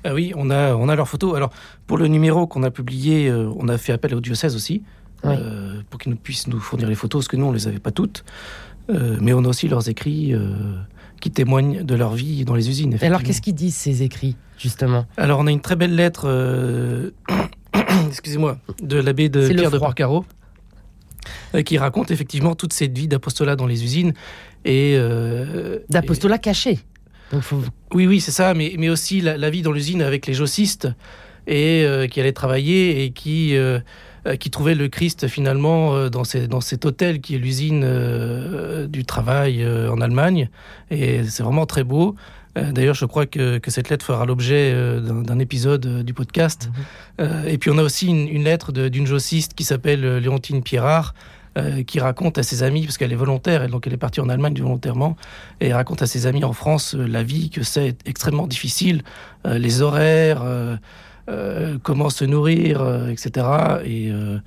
Ah 0.05 0.15
oui, 0.15 0.33
on 0.37 0.51
a, 0.51 0.75
on 0.75 0.89
a 0.89 0.97
leurs 0.97 1.09
photos. 1.09 1.37
Alors, 1.37 1.51
pour 1.87 1.99
le 1.99 2.07
numéro 2.07 2.47
qu'on 2.47 2.63
a 2.63 2.71
publié, 2.71 3.29
euh, 3.29 3.51
on 3.59 3.69
a 3.69 3.77
fait 3.79 3.93
appel 3.93 4.15
au 4.15 4.21
diocèse 4.21 4.57
aussi, 4.57 4.83
Oui. 5.25 5.35
euh, 5.39 5.81
pour 5.91 6.01
qu'ils 6.01 6.11
nous 6.11 6.17
puissent 6.19 6.49
nous 6.49 6.59
fournir 6.61 6.89
les 6.89 6.95
photos, 6.95 7.21
parce 7.23 7.29
que 7.29 7.37
nous, 7.37 7.47
on 7.47 7.53
les 7.53 7.69
avait 7.69 7.79
pas 7.81 7.91
toutes. 7.91 8.25
Euh, 8.91 9.17
mais 9.21 9.33
on 9.33 9.45
a 9.45 9.49
aussi 9.49 9.69
leurs 9.69 9.89
écrits 9.89 10.35
euh, 10.35 10.51
qui 11.21 11.31
témoignent 11.31 11.83
de 11.83 11.95
leur 11.95 12.15
vie 12.15 12.45
dans 12.45 12.55
les 12.55 12.69
usines. 12.69 12.97
Alors, 13.03 13.23
qu'est-ce 13.23 13.41
qu'ils 13.41 13.55
disent, 13.55 13.77
ces 13.77 14.03
écrits, 14.03 14.37
justement? 14.59 15.07
Alors, 15.17 15.41
on 15.41 15.47
a 15.47 15.51
une 15.51 15.61
très 15.61 15.77
belle 15.77 15.95
lettre, 15.95 16.25
euh, 16.27 17.11
excusez-moi, 18.09 18.59
de 18.83 18.99
l'abbé 18.99 19.29
de 19.29 19.49
Pierre 19.49 19.71
de. 19.71 19.79
Porcaro, 19.79 20.25
qui 21.65 21.79
raconte 21.79 22.11
effectivement 22.11 22.55
toute 22.55 22.73
cette 22.73 22.97
vie 22.97 23.09
d'apostolat 23.09 23.57
dans 23.57 23.67
les 23.67 23.85
usines. 23.85 24.13
Et, 24.65 24.99
D'apostolat 25.89 26.39
caché. 26.39 26.79
Donc, 27.33 27.43
faut- 27.43 27.63
oui, 27.95 28.07
oui, 28.07 28.21
c'est 28.21 28.33
ça, 28.33 28.55
mais, 28.55 28.75
mais 28.79 28.89
aussi 28.89 29.21
la, 29.21 29.37
la 29.37 29.51
vie 29.51 29.63
dans 29.63 29.73
l'usine 29.73 30.03
avec 30.03 30.27
les 30.27 30.35
jossistes 30.35 30.89
et 31.47 31.87
qui 32.11 32.21
allaient 32.21 32.33
travailler 32.33 33.05
et 33.05 33.11
qui, 33.13 33.57
qui 34.39 34.51
trouvaient 34.51 34.75
le 34.75 34.89
Christ 34.89 35.29
finalement 35.29 35.95
euh, 35.95 36.09
dans, 36.11 36.25
ces, 36.25 36.47
dans 36.47 36.61
cet 36.61 36.85
hôtel 36.85 37.21
qui 37.21 37.35
est 37.35 37.39
l'usine 37.39 37.83
euh, 37.85 38.87
du 38.87 39.05
travail 39.05 39.63
euh, 39.63 39.91
en 39.91 40.01
Allemagne. 40.01 40.49
Et 40.91 41.25
c'est 41.25 41.43
vraiment 41.43 41.67
très 41.67 41.85
beau. 41.85 42.17
Euh, 42.59 42.73
D'ailleurs, 42.73 42.97
je 42.97 43.05
crois 43.05 43.27
que, 43.27 43.59
que 43.59 43.71
cette 43.71 43.91
lettre 43.91 44.05
fera 44.05 44.27
l'objet 44.27 44.73
euh, 44.75 45.01
d'un 45.01 45.39
épisode 45.39 45.87
euh, 45.87 46.03
du 46.03 46.13
podcast. 46.15 46.71
Euh, 47.21 47.45
et 47.45 47.59
puis, 47.59 47.71
on 47.71 47.79
a 47.79 47.83
aussi 47.83 48.09
une, 48.09 48.29
une 48.29 48.45
lettre 48.45 48.73
d'une 48.73 49.07
jossiste 49.07 49.55
qui 49.55 49.65
s'appelle 49.65 50.05
euh, 50.05 50.21
Léontine 50.21 50.63
Pierrard, 50.63 51.15
euh, 51.59 51.83
qui 51.83 52.01
raconte 52.01 52.39
à 52.39 52.43
ses 52.43 52.63
amis, 52.63 52.85
parce 52.85 52.99
qu'elle 52.99 53.13
est 53.13 53.17
volontaire, 53.17 53.63
elle, 53.63 53.71
donc 53.71 53.87
elle 53.87 53.93
est 53.93 53.97
partie 53.97 54.21
en 54.21 54.29
Allemagne 54.29 54.55
volontairement, 54.61 55.17
et 55.61 55.73
raconte 55.73 56.03
à 56.03 56.07
ses 56.07 56.27
amis 56.27 56.45
en 56.45 56.53
France 56.53 56.95
euh, 56.95 57.07
la 57.07 57.23
vie, 57.23 57.51
que 57.51 57.63
c'est 57.63 57.97
extrêmement 58.07 58.47
difficile, 58.47 59.03
euh, 59.47 59.59
les 59.59 59.83
horaires, 59.83 60.43
euh, 60.43 60.77
euh, 60.77 60.77
comment 61.83 62.11
se 62.11 62.25
nourrir, 62.25 62.83
euh, 62.83 63.09
etc. 63.09 63.47
Et, 63.85 64.11
euh, 64.11 64.39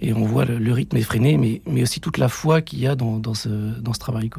et 0.00 0.14
on 0.14 0.24
voit 0.24 0.44
le, 0.44 0.72
rythme 0.72 0.96
effréné, 0.96 1.36
mais, 1.66 1.82
aussi 1.82 2.00
toute 2.00 2.16
la 2.16 2.28
foi 2.28 2.62
qu'il 2.62 2.80
y 2.80 2.86
a 2.86 2.94
dans, 2.94 3.34
ce, 3.34 3.48
travail. 3.98 4.30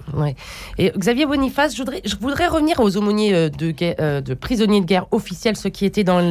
Et 0.77 0.91
Xavier 0.97 1.25
Boniface, 1.25 1.75
je 1.75 2.15
voudrais, 2.19 2.47
revenir 2.47 2.79
aux 2.79 2.97
aumôniers 2.97 3.33
euh, 3.33 3.49
de, 3.49 3.73
euh, 3.99 4.21
prisonniers 4.35 4.81
de 4.81 4.85
guerre 4.85 5.05
officiels, 5.11 5.55
ceux 5.55 5.69
qui 5.69 5.85
étaient 5.85 6.03
dans, 6.03 6.21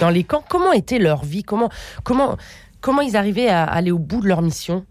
dans 0.00 0.10
les 0.10 0.24
camps. 0.24 0.44
Comment 0.48 0.72
était 0.72 0.98
leur 0.98 1.24
vie? 1.24 1.42
Comment, 1.42 1.68
comment, 2.02 2.36
comment 2.80 3.02
ils 3.02 3.16
arrivaient 3.16 3.48
à 3.48 3.64
aller 3.64 3.90
au 3.90 3.98
bout 3.98 4.22
de 4.22 4.28
leur 4.28 4.40
mission? 4.40 4.86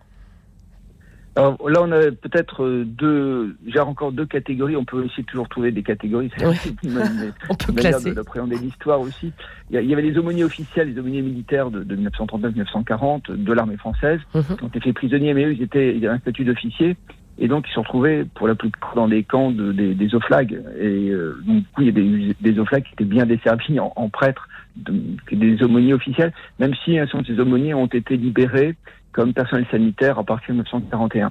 Alors 1.37 1.57
là, 1.69 1.79
on 1.81 1.91
a 1.93 2.11
peut-être 2.11 2.63
euh, 2.63 2.83
deux, 2.85 3.55
j'ai 3.65 3.79
encore 3.79 4.11
deux 4.11 4.25
catégories. 4.25 4.75
On 4.75 4.83
peut 4.83 5.05
essayer 5.05 5.23
de 5.23 5.27
toujours 5.27 5.47
trouver 5.47 5.71
des 5.71 5.81
catégories. 5.83 6.29
C'est 6.37 6.45
Ouais. 6.45 6.55
une 6.83 6.89
une 6.91 6.97
On 7.49 7.55
peut 7.55 7.71
manière 7.71 7.91
classer. 7.91 8.09
de- 8.09 8.15
d'appréhender 8.15 8.57
l'histoire 8.57 8.99
aussi. 8.99 9.31
Il 9.69 9.81
y, 9.81 9.93
avait 9.93 10.01
les 10.01 10.17
aumôniers 10.17 10.43
officiels, 10.43 10.93
les 10.93 10.99
aumôniers 10.99 11.21
militaires 11.21 11.71
de, 11.71 11.83
de 11.83 11.95
1939-1940 11.95 13.31
de 13.35 13.53
l'armée 13.53 13.77
française, 13.77 14.19
Mhm. 14.35 14.43
qui 14.57 14.63
ont 14.63 14.67
été 14.67 14.79
faits 14.81 14.95
prisonniers, 14.95 15.33
mais 15.33 15.45
eux, 15.45 15.53
ils 15.53 15.61
étaient, 15.61 15.95
ils 15.95 16.05
avaient 16.05 16.15
un 16.15 16.19
statut 16.19 16.43
d'officier. 16.43 16.97
Et 17.39 17.47
donc, 17.47 17.63
ils 17.65 17.69
se 17.69 17.75
sont 17.75 17.81
retrouvés, 17.81 18.25
pour 18.35 18.47
la 18.47 18.55
plupart, 18.55 18.93
dans 18.95 19.07
des 19.07 19.23
camps 19.23 19.51
de, 19.51 19.71
des, 19.71 19.95
des 19.95 20.13
oflags. 20.13 20.61
Et 20.79 21.09
euh, 21.11 21.37
donc, 21.47 21.55
du 21.59 21.63
coup, 21.73 21.81
il 21.81 21.85
y 21.87 21.89
a 21.89 21.93
des, 21.93 22.35
des 22.41 22.59
oflags 22.59 22.83
qui 22.83 22.93
étaient 22.93 23.05
bien 23.05 23.25
desservis 23.25 23.79
en, 23.79 23.93
en 23.95 24.09
prêtres, 24.09 24.47
de- 24.75 24.93
des 25.31 25.63
aumôniers 25.63 25.93
officiels, 25.93 26.33
même 26.59 26.73
si 26.83 26.97
un 26.99 27.05
certain 27.05 27.19
nombre 27.19 27.29
de 27.29 27.35
ces 27.35 27.41
aumôniers 27.41 27.73
ont 27.73 27.87
été 27.87 28.17
libérés 28.17 28.75
comme 29.11 29.33
personnel 29.33 29.65
sanitaire 29.69 30.19
à 30.19 30.23
partir 30.23 30.49
de 30.49 30.61
1941. 30.61 31.29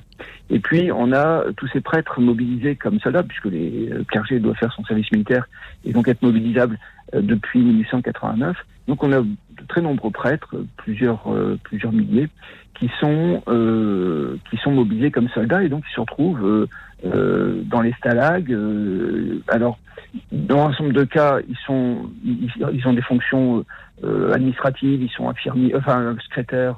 Et 0.50 0.58
puis, 0.58 0.90
on 0.92 1.12
a 1.12 1.44
tous 1.56 1.68
ces 1.68 1.80
prêtres 1.80 2.20
mobilisés 2.20 2.76
comme 2.76 3.00
soldats, 3.00 3.22
puisque 3.22 3.46
les 3.46 3.90
euh, 3.90 4.04
clergés 4.04 4.38
doivent 4.40 4.56
faire 4.56 4.72
son 4.72 4.84
service 4.84 5.10
militaire 5.12 5.46
et 5.84 5.92
donc 5.92 6.08
être 6.08 6.22
mobilisables 6.22 6.78
euh, 7.14 7.20
depuis 7.22 7.60
1889. 7.60 8.56
Donc, 8.88 9.02
on 9.02 9.12
a 9.12 9.20
de 9.20 9.66
très 9.68 9.80
nombreux 9.80 10.10
prêtres, 10.10 10.56
plusieurs, 10.76 11.28
plusieurs 11.64 11.92
milliers, 11.92 12.28
qui 12.74 12.90
sont, 12.98 13.42
qui 14.50 14.56
sont 14.56 14.70
mobilisés 14.70 15.10
comme 15.10 15.28
soldats 15.28 15.62
et 15.62 15.68
donc 15.68 15.84
qui 15.84 15.92
se 15.92 16.00
retrouvent 16.00 16.66
dans 17.04 17.80
les 17.82 17.92
stalags. 17.92 18.56
alors, 19.48 19.78
dans 20.32 20.66
un 20.66 20.68
certain 20.70 20.84
nombre 20.84 20.96
de 20.96 21.04
cas, 21.04 21.38
ils, 21.48 21.56
sont, 21.66 22.10
ils, 22.24 22.86
ont 22.86 22.92
des 22.92 23.02
fonctions 23.02 23.64
administratives, 24.02 25.02
ils 25.02 25.10
sont 25.10 25.28
infirmiers, 25.28 25.74
enfin 25.76 26.16
secrétaires, 26.24 26.76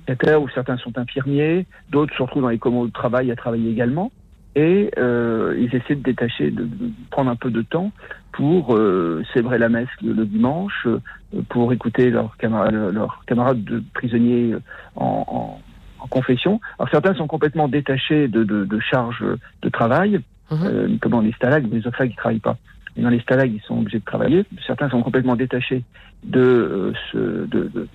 secrétaires, 0.00 0.42
ou 0.42 0.48
certains 0.50 0.76
sont 0.78 0.96
infirmiers, 0.98 1.66
d'autres 1.90 2.14
se 2.16 2.22
retrouvent 2.22 2.42
dans 2.42 2.48
les 2.48 2.58
commandes 2.58 2.88
de 2.88 2.92
travail 2.92 3.30
à 3.30 3.36
travailler 3.36 3.70
également 3.70 4.12
et 4.56 4.90
euh, 4.98 5.54
ils 5.58 5.74
essaient 5.74 5.94
de 5.94 6.02
détacher, 6.02 6.50
de, 6.50 6.68
prendre 7.10 7.30
un 7.30 7.36
peu 7.36 7.50
de 7.50 7.62
temps 7.62 7.92
pour 8.32 8.74
euh, 8.74 9.22
célébrer 9.32 9.58
la 9.58 9.68
messe 9.68 9.88
le, 10.02 10.24
dimanche, 10.24 10.86
euh, 10.86 11.00
pour 11.48 11.72
écouter 11.72 12.10
leurs 12.10 12.36
camarades, 12.36 12.74
leurs 12.92 13.22
camarades 13.26 13.62
de 13.62 13.82
prisonniers 13.94 14.54
en, 14.96 15.58
en, 15.98 16.06
confession. 16.08 16.60
Alors 16.78 16.88
certains 16.90 17.14
sont 17.14 17.26
complètement 17.26 17.68
détachés 17.68 18.26
de, 18.26 18.42
de, 18.42 18.64
de 18.64 18.80
charges 18.80 19.24
de 19.62 19.68
travail, 19.68 20.20
mhm. 20.50 20.58
euh, 20.64 20.88
comme 21.00 21.12
dans 21.12 21.20
les 21.20 21.32
stalags, 21.32 21.68
mais 21.70 21.78
les 21.78 21.86
autres 21.86 22.04
ils 22.04 22.16
travaillent 22.16 22.40
pas. 22.40 22.56
Dans 23.00 23.10
les 23.10 23.20
stalags, 23.20 23.52
ils 23.52 23.62
sont 23.62 23.78
obligés 23.78 23.98
de 23.98 24.04
travailler. 24.04 24.44
Certains 24.66 24.90
sont 24.90 25.02
complètement 25.02 25.36
détachés 25.36 25.82
de, 26.24 26.40
euh, 26.40 26.92
ce, 27.10 27.18
de, 27.18 27.70
de, 27.72 27.88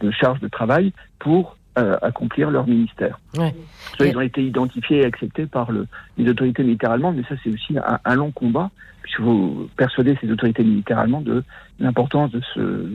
de 0.00 0.10
charges 0.10 0.40
de 0.40 0.48
travail 0.48 0.92
pour 1.18 1.56
euh, 1.78 1.96
accomplir 2.02 2.50
leur 2.50 2.66
ministère. 2.66 3.20
Ouais. 3.36 3.54
Ils 4.00 4.16
ont 4.16 4.20
été 4.20 4.42
identifiés 4.42 5.02
et 5.02 5.04
acceptés 5.04 5.46
par 5.46 5.70
le, 5.70 5.86
les 6.18 6.28
autorités 6.28 6.64
militaires 6.64 6.90
allemandes, 6.90 7.14
mais 7.16 7.22
ça 7.28 7.36
c'est 7.44 7.50
aussi 7.50 7.76
un, 8.04 8.14
long 8.16 8.32
combat, 8.32 8.70
puisqu'il 9.02 9.24
faut 9.24 9.68
persuader 9.76 10.18
ces 10.20 10.30
autorités 10.32 10.64
militaires 10.64 10.98
allemandes 10.98 11.24
de 11.24 11.44
l'importance 11.78 12.32
de, 12.32 12.40
se, 12.54 12.90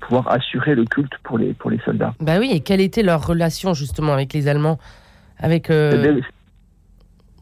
pouvoir 0.00 0.30
assurer 0.30 0.74
le 0.74 0.84
culte 0.84 1.14
pour 1.22 1.38
les, 1.38 1.54
pour 1.54 1.70
les 1.70 1.78
soldats. 1.78 2.14
Bah 2.20 2.38
oui, 2.38 2.50
et 2.52 2.60
quelle 2.60 2.82
était 2.82 3.02
leur 3.02 3.26
relation 3.26 3.72
justement 3.72 4.12
avec 4.12 4.34
les 4.34 4.48
Allemands? 4.48 4.78
Avec, 5.38 5.70
euh, 5.70 6.20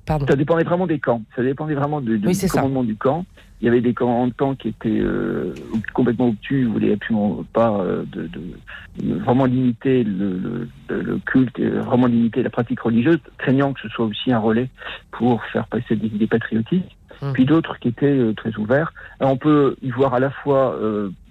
Ça 0.09 0.37
dépendait 0.37 0.65
vraiment 0.65 0.87
des 0.87 0.99
camps, 0.99 1.23
ça 1.37 1.43
dépendait 1.43 1.75
vraiment 1.75 2.01
du 2.01 2.21
commandement 2.51 2.85
du 2.85 2.97
camp. 2.97 3.27
Il 3.61 3.65
y 3.65 3.69
avait 3.69 3.81
des 3.81 3.93
camps 3.93 4.31
qui 4.59 4.69
étaient 4.69 5.01
euh, 5.01 5.53
complètement 5.93 6.29
obtus, 6.29 6.63
ne 6.63 6.69
voulaient 6.69 6.93
absolument 6.93 7.45
pas 7.53 7.81
euh, 7.81 8.05
de, 8.13 8.29
de, 8.29 9.15
vraiment 9.19 9.47
limiter 9.47 10.05
le, 10.05 10.69
le, 10.89 11.03
le, 11.03 11.19
culte, 11.19 11.59
et 11.59 11.69
vraiment 11.69 12.07
limiter 12.07 12.43
la 12.43 12.51
pratique 12.51 12.81
religieuse, 12.81 13.19
craignant 13.37 13.73
que 13.73 13.81
ce 13.81 13.89
soit 13.89 14.07
aussi 14.07 14.33
un 14.33 14.39
relais 14.39 14.71
pour 15.11 15.45
faire 15.47 15.67
passer 15.67 15.97
des 15.97 16.07
idées 16.07 16.29
patriotiques. 16.29 16.97
Hum. 17.21 17.33
Puis 17.33 17.47
d'autres 17.47 17.79
qui 17.81 17.89
étaient 17.89 18.07
euh, 18.07 18.33
très 18.33 18.57
ouverts. 18.57 18.93
Alors 19.19 19.33
on 19.33 19.37
peut 19.37 19.77
y 19.83 19.91
voir 19.91 20.15
à 20.15 20.21
la 20.21 20.31
fois 20.31 20.79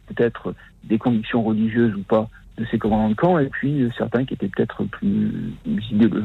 peut-être 0.08 0.54
des 0.84 0.98
convictions 0.98 1.42
religieuses 1.44 1.96
ou 1.96 2.04
pas 2.04 2.30
de 2.58 2.66
ces 2.72 2.78
commandants 2.78 3.10
de 3.10 3.16
camp, 3.16 3.40
et 3.40 3.48
puis 3.48 3.90
certains 3.98 4.26
qui 4.26 4.34
étaient 4.34 4.50
peut-être 4.50 4.84
plus 4.84 5.54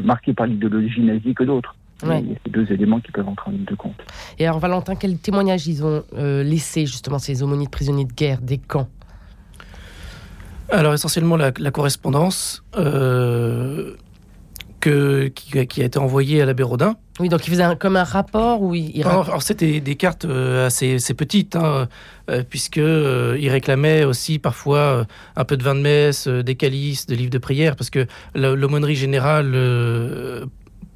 marqués 0.04 0.32
par 0.32 0.46
l'idéologie 0.46 1.02
nazie 1.02 1.34
que 1.34 1.44
d'autres. 1.44 1.76
Il 2.04 2.28
y 2.28 2.32
a 2.32 2.36
ces 2.44 2.50
deux 2.50 2.70
éléments 2.72 3.00
qui 3.00 3.12
peuvent 3.12 3.28
entrer 3.28 3.50
en 3.50 3.52
ligne 3.52 3.64
de 3.64 3.74
compte. 3.74 3.96
Et 4.38 4.46
alors, 4.46 4.58
Valentin, 4.58 4.94
quel 4.94 5.18
témoignage 5.18 5.66
ils 5.66 5.84
ont 5.84 6.02
euh, 6.14 6.42
laissé, 6.42 6.86
justement, 6.86 7.18
ces 7.18 7.42
aumôniers 7.42 7.66
de 7.66 7.70
prisonniers 7.70 8.04
de 8.04 8.12
guerre 8.12 8.40
des 8.40 8.58
camps? 8.58 8.88
Alors, 10.70 10.94
essentiellement, 10.94 11.36
la, 11.36 11.52
correspondance 11.70 12.64
euh, 12.76 13.94
que, 14.80 15.28
qui, 15.28 15.80
a 15.80 15.84
été 15.84 15.98
envoyée 15.98 16.42
à 16.42 16.46
l'abbé 16.46 16.62
Rodin. 16.62 16.96
Oui, 17.20 17.28
donc 17.28 17.46
il 17.46 17.50
faisait 17.50 17.76
comme 17.78 17.96
un 17.96 18.04
rapport 18.04 18.62
où 18.62 18.74
il. 18.74 19.02
Alors, 19.06 19.42
c'était 19.42 19.80
des 19.80 19.96
cartes 19.96 20.24
euh, 20.24 20.66
assez, 20.66 20.94
assez 20.94 21.12
petites, 21.12 21.56
hein, 21.56 21.88
puisqu'il 22.48 23.48
réclamait 23.50 24.04
aussi 24.04 24.38
parfois 24.38 25.06
un 25.36 25.44
peu 25.44 25.58
de 25.58 25.62
vin 25.62 25.74
de 25.74 25.80
messe, 25.80 26.26
des 26.26 26.54
calices, 26.54 27.06
des 27.06 27.16
livres 27.16 27.30
de 27.30 27.38
prière, 27.38 27.76
parce 27.76 27.90
que 27.90 28.06
l'aumônerie 28.34 28.96
générale 28.96 29.54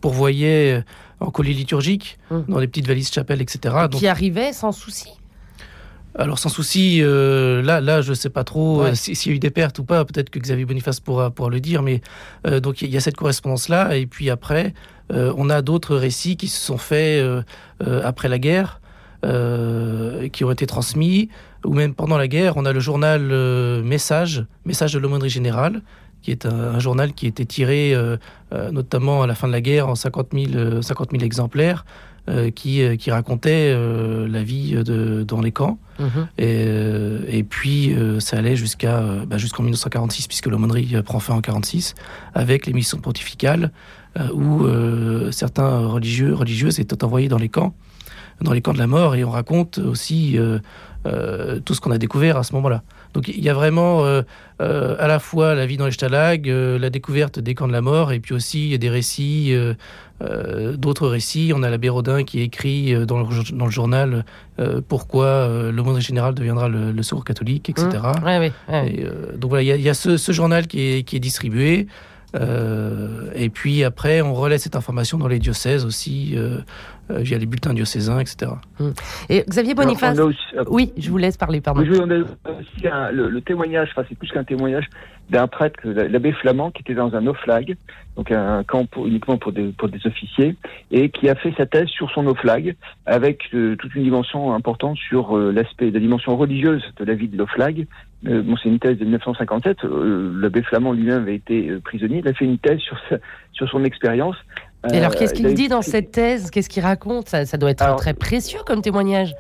pourvoyait 0.00 0.84
en 1.20 1.30
colis 1.30 1.54
liturgiques, 1.54 2.18
hum. 2.30 2.44
dans 2.48 2.60
des 2.60 2.68
petites 2.68 2.86
valises 2.86 3.10
chapelles, 3.12 3.40
etc. 3.40 3.74
Donc, 3.90 4.00
qui 4.00 4.06
arrivait 4.06 4.52
sans 4.52 4.72
souci 4.72 5.08
alors 6.18 6.38
sans 6.38 6.48
souci, 6.48 7.00
euh, 7.02 7.60
là, 7.62 7.80
là, 7.80 8.00
je 8.00 8.14
sais 8.14 8.30
pas 8.30 8.44
trop 8.44 8.82
euh, 8.82 8.94
s'il 8.94 9.30
y 9.30 9.34
a 9.34 9.36
eu 9.36 9.38
des 9.38 9.50
pertes 9.50 9.78
ou 9.78 9.84
pas. 9.84 10.04
Peut-être 10.04 10.30
que 10.30 10.38
Xavier 10.38 10.64
Boniface 10.64 10.98
pourra, 10.98 11.30
pourra 11.30 11.50
le 11.50 11.60
dire, 11.60 11.82
mais 11.82 12.00
euh, 12.46 12.58
donc 12.58 12.80
il 12.80 12.90
y 12.90 12.96
a 12.96 13.00
cette 13.00 13.16
correspondance-là. 13.16 13.96
Et 13.96 14.06
puis 14.06 14.30
après, 14.30 14.72
on 15.10 15.50
a 15.50 15.62
d'autres 15.62 15.94
récits 15.94 16.36
qui 16.36 16.48
se 16.48 16.58
sont 16.58 16.78
faits 16.78 17.24
après 17.80 18.28
la 18.28 18.40
guerre, 18.40 18.80
qui 19.22 20.44
ont 20.44 20.50
été 20.50 20.66
transmis, 20.66 21.28
ou 21.64 21.74
même 21.74 21.94
pendant 21.94 22.18
la 22.18 22.26
guerre. 22.26 22.56
On 22.56 22.64
a 22.64 22.72
le 22.72 22.80
journal 22.80 23.22
Message, 23.84 24.44
Message 24.64 24.94
de 24.94 24.98
l'aumônerie 24.98 25.30
générale, 25.30 25.82
qui 26.26 26.32
est 26.32 26.44
un, 26.44 26.80
journal 26.80 27.12
qui 27.12 27.28
était 27.28 27.44
tiré 27.44 27.94
euh, 27.94 28.16
euh, 28.52 28.72
notamment 28.72 29.22
à 29.22 29.28
la 29.28 29.36
fin 29.36 29.46
de 29.46 29.52
la 29.52 29.60
guerre 29.60 29.86
en 29.86 29.94
50 29.94 30.30
000, 30.34 30.82
50 30.82 31.12
000 31.12 31.22
exemplaires, 31.22 31.86
euh, 32.28 32.50
qui, 32.50 32.82
qui 32.98 33.12
racontait 33.12 33.72
la 33.72 34.42
vie 34.42 34.72
de, 34.72 35.22
dans 35.22 35.40
les 35.40 35.52
camps. 35.52 35.78
Mhm. 36.00 36.26
Et, 36.38 37.38
et, 37.38 37.44
puis 37.44 37.94
ça 38.18 38.38
allait 38.38 38.56
jusqu'à 38.56 39.00
bah, 39.28 39.38
jusqu'en 39.38 39.62
1946, 39.62 40.26
puisque 40.26 40.46
l'aumônerie 40.46 41.00
prend 41.04 41.20
fin 41.20 41.34
en 41.34 41.36
1946, 41.36 41.94
avec 42.34 42.66
les 42.66 42.72
missions 42.72 42.98
pontificales, 42.98 43.70
où 44.34 44.66
certains 45.30 45.78
religieux, 45.86 46.34
religieuses 46.34 46.80
étaient 46.80 47.04
envoyés 47.04 47.28
dans 47.28 47.38
les 47.38 47.48
camps 47.48 47.72
dans 48.42 48.52
les 48.52 48.60
camps 48.60 48.74
de 48.74 48.78
la 48.78 48.86
mort 48.86 49.14
et 49.14 49.24
on 49.24 49.30
raconte 49.30 49.78
aussi 49.78 50.36
tout 51.64 51.74
ce 51.74 51.80
qu'on 51.80 51.92
a 51.92 51.98
découvert 51.98 52.36
à 52.36 52.42
ce 52.42 52.52
moment-là. 52.56 52.82
Donc 53.16 53.28
il 53.28 53.42
y 53.42 53.48
a 53.48 53.54
vraiment 53.54 54.04
euh, 54.04 54.20
euh, 54.60 54.94
à 54.98 55.06
la 55.06 55.18
fois 55.18 55.54
la 55.54 55.64
vie 55.64 55.78
dans 55.78 55.86
les 55.86 55.92
stalags, 55.92 56.50
euh, 56.50 56.78
la 56.78 56.90
découverte 56.90 57.38
des 57.38 57.54
camps 57.54 57.66
de 57.66 57.72
la 57.72 57.80
mort, 57.80 58.12
et 58.12 58.20
puis 58.20 58.34
aussi 58.34 58.78
des 58.78 58.90
récits, 58.90 59.56
d'autres 60.20 61.08
récits. 61.08 61.52
On 61.54 61.62
a 61.62 61.70
l'abbé 61.70 61.88
Rodin 61.88 62.24
qui 62.24 62.42
écrit 62.42 62.94
dans 63.06 63.20
le, 63.20 63.26
dans 63.56 63.64
le 63.64 63.70
journal 63.70 64.26
pourquoi 64.88 65.48
le 65.48 65.82
monde 65.82 65.98
général 66.00 66.34
deviendra 66.34 66.68
le, 66.68 67.02
secours 67.02 67.24
catholique, 67.24 67.70
etc. 67.70 67.88
Mmh. 67.88 69.38
donc 69.38 69.48
voilà, 69.48 69.62
il 69.62 69.80
y 69.80 69.88
a, 69.88 69.94
ce, 69.94 70.18
ce, 70.18 70.32
journal 70.32 70.66
qui 70.66 70.80
est, 70.80 71.02
qui 71.04 71.16
est 71.16 71.20
distribué. 71.20 71.86
Euh, 72.34 73.30
et 73.34 73.48
puis 73.48 73.84
après, 73.84 74.20
on 74.20 74.34
relaie 74.34 74.58
cette 74.58 74.76
information 74.76 75.18
dans 75.18 75.28
les 75.28 75.38
diocèses 75.38 75.84
aussi, 75.84 76.32
euh, 76.34 76.58
euh, 76.58 76.60
via 77.08 77.38
les 77.38 77.46
bulletins 77.46 77.74
diocésains, 77.74 78.20
etc. 78.20 78.52
Hum. 78.80 78.92
Et 79.28 79.44
Xavier 79.48 79.74
Boniface. 79.74 80.18
oui, 80.68 80.92
je 80.96 81.10
vous 81.10 81.18
laisse 81.18 81.36
parler, 81.36 81.60
pardon. 81.60 81.80
le, 81.82 83.40
témoignage, 83.40 83.88
enfin, 83.92 84.06
c'est 84.08 84.18
plus 84.18 84.30
qu'un 84.30 84.44
témoignage 84.44 84.88
d'un 85.30 85.48
prêtre, 85.48 85.80
l'abbé 85.84 86.32
Flamand, 86.32 86.70
qui 86.70 86.82
était 86.82 86.94
dans 86.94 87.14
un 87.16 87.26
oflag, 87.26 87.76
donc 88.16 88.30
un 88.30 88.62
camp 88.62 88.86
uniquement 89.04 89.38
pour 89.38 89.52
des, 89.52 89.72
pour 89.72 89.88
des 89.88 90.06
officiers, 90.06 90.54
et 90.92 91.10
qui 91.10 91.28
a 91.28 91.34
fait 91.34 91.52
sa 91.56 91.66
thèse 91.66 91.88
sur 91.88 92.10
son 92.12 92.26
oflag, 92.28 92.76
avec 93.06 93.50
toute 93.50 93.94
une 93.94 94.04
dimension 94.04 94.54
importante 94.54 94.96
sur 94.96 95.36
l'aspect, 95.36 95.90
la 95.90 96.00
dimension 96.00 96.36
religieuse 96.36 96.82
de 96.96 97.04
la 97.04 97.14
vie 97.14 97.28
de 97.28 97.36
l'oflag, 97.36 97.86
euh, 98.26 98.42
bon, 98.42 98.56
c'est 98.56 98.68
une 98.68 98.78
thèse 98.78 98.98
de 98.98 99.04
1957. 99.04 99.84
Euh, 99.84 100.32
l'abbé 100.40 100.62
Flamand 100.62 100.92
lui-même 100.92 101.22
avait 101.22 101.36
été 101.36 101.68
euh, 101.68 101.80
prisonnier. 101.80 102.18
Il 102.18 102.28
a 102.28 102.32
fait 102.32 102.44
une 102.44 102.58
thèse 102.58 102.80
sur, 102.80 102.98
sur 103.52 103.68
son 103.68 103.84
expérience. 103.84 104.36
Et 104.92 104.98
alors, 104.98 105.14
qu'est-ce 105.14 105.34
qu'il 105.34 105.52
dit 105.54 105.68
dans 105.68 105.82
cette 105.82 106.12
thèse? 106.12 106.50
Qu'est-ce 106.50 106.68
qu'il 106.68 106.82
raconte? 106.82 107.28
Ça, 107.28 107.44
ça, 107.44 107.56
doit 107.56 107.70
être 107.70 107.96
très 107.96 108.14
précieux 108.14 108.60
comme 108.66 108.82
témoignage. 108.82 109.34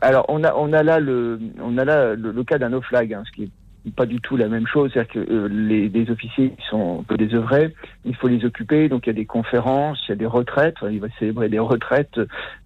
Alors, 0.00 0.24
on 0.28 0.44
a, 0.44 0.54
on 0.54 0.72
a 0.72 0.82
là 0.82 1.00
le, 1.00 1.40
on 1.60 1.76
a 1.78 1.84
là 1.84 2.14
le, 2.14 2.44
cas 2.44 2.58
d'un 2.58 2.68
nauflag, 2.70 3.12
hein, 3.12 3.22
ce 3.26 3.32
qui 3.32 3.44
est 3.44 3.50
pas 3.96 4.06
du 4.06 4.20
tout 4.20 4.36
la 4.36 4.48
même 4.48 4.66
chose. 4.66 4.90
C'est-à-dire 4.92 5.12
que 5.12 5.32
euh, 5.32 5.48
les, 5.48 5.88
les, 5.88 6.10
officiers 6.10 6.52
sont 6.70 7.00
un 7.00 7.02
peu 7.02 7.16
désœuvrés, 7.16 7.74
il 8.04 8.14
faut 8.14 8.28
les 8.28 8.44
occuper, 8.44 8.88
donc 8.88 9.06
il 9.06 9.08
y 9.08 9.10
a 9.10 9.14
des 9.14 9.24
conférences, 9.24 9.98
il 10.06 10.10
y 10.10 10.12
a 10.12 10.16
des 10.16 10.26
retraites, 10.26 10.76
il 10.90 11.00
va 11.00 11.08
célébrer 11.18 11.48
des 11.48 11.58
retraites 11.58 12.20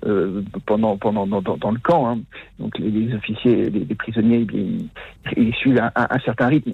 euh, 0.04 0.42
pendant, 0.66 0.96
pendant 0.96 1.26
dans, 1.26 1.40
dans, 1.40 1.70
le 1.70 1.78
camp. 1.78 2.08
Hein. 2.08 2.20
Donc 2.58 2.78
les, 2.78 2.90
les, 2.90 3.14
officiers, 3.14 3.70
les, 3.70 3.94
prisonniers, 3.94 4.46
ils, 4.52 4.88
ils 5.36 5.54
suivent 5.54 5.80
un, 5.80 5.92
un, 5.94 6.18
certain 6.20 6.48
rythme, 6.48 6.72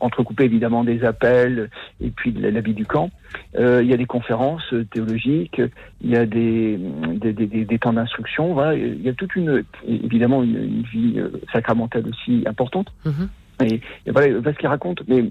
entrecoupé 0.00 0.44
évidemment 0.44 0.84
des 0.84 1.04
appels 1.04 1.70
et 2.00 2.10
puis 2.10 2.32
de 2.32 2.48
la 2.48 2.60
vie 2.60 2.74
du 2.74 2.86
camp. 2.86 3.10
Euh, 3.56 3.82
il 3.82 3.90
y 3.90 3.94
a 3.94 3.96
des 3.96 4.06
conférences 4.06 4.72
théologiques, 4.92 5.60
il 6.00 6.10
y 6.10 6.16
a 6.16 6.24
des, 6.24 6.78
des, 7.16 7.32
des, 7.32 7.64
des 7.64 7.78
temps 7.78 7.92
d'instruction, 7.92 8.54
voilà. 8.54 8.74
il 8.76 9.02
y 9.02 9.08
a 9.08 9.12
toute 9.12 9.34
une, 9.34 9.64
évidemment 9.86 10.44
une, 10.44 10.56
une 10.56 10.82
vie 10.82 11.18
euh, 11.18 11.30
sacramentale 11.52 12.04
aussi 12.08 12.44
importante. 12.46 12.92
Mm-hmm. 13.04 13.28
Et, 13.66 13.80
voilà, 14.10 14.28
ce 14.28 14.58
qu'il 14.58 14.68
raconte, 14.68 15.02
mais 15.08 15.30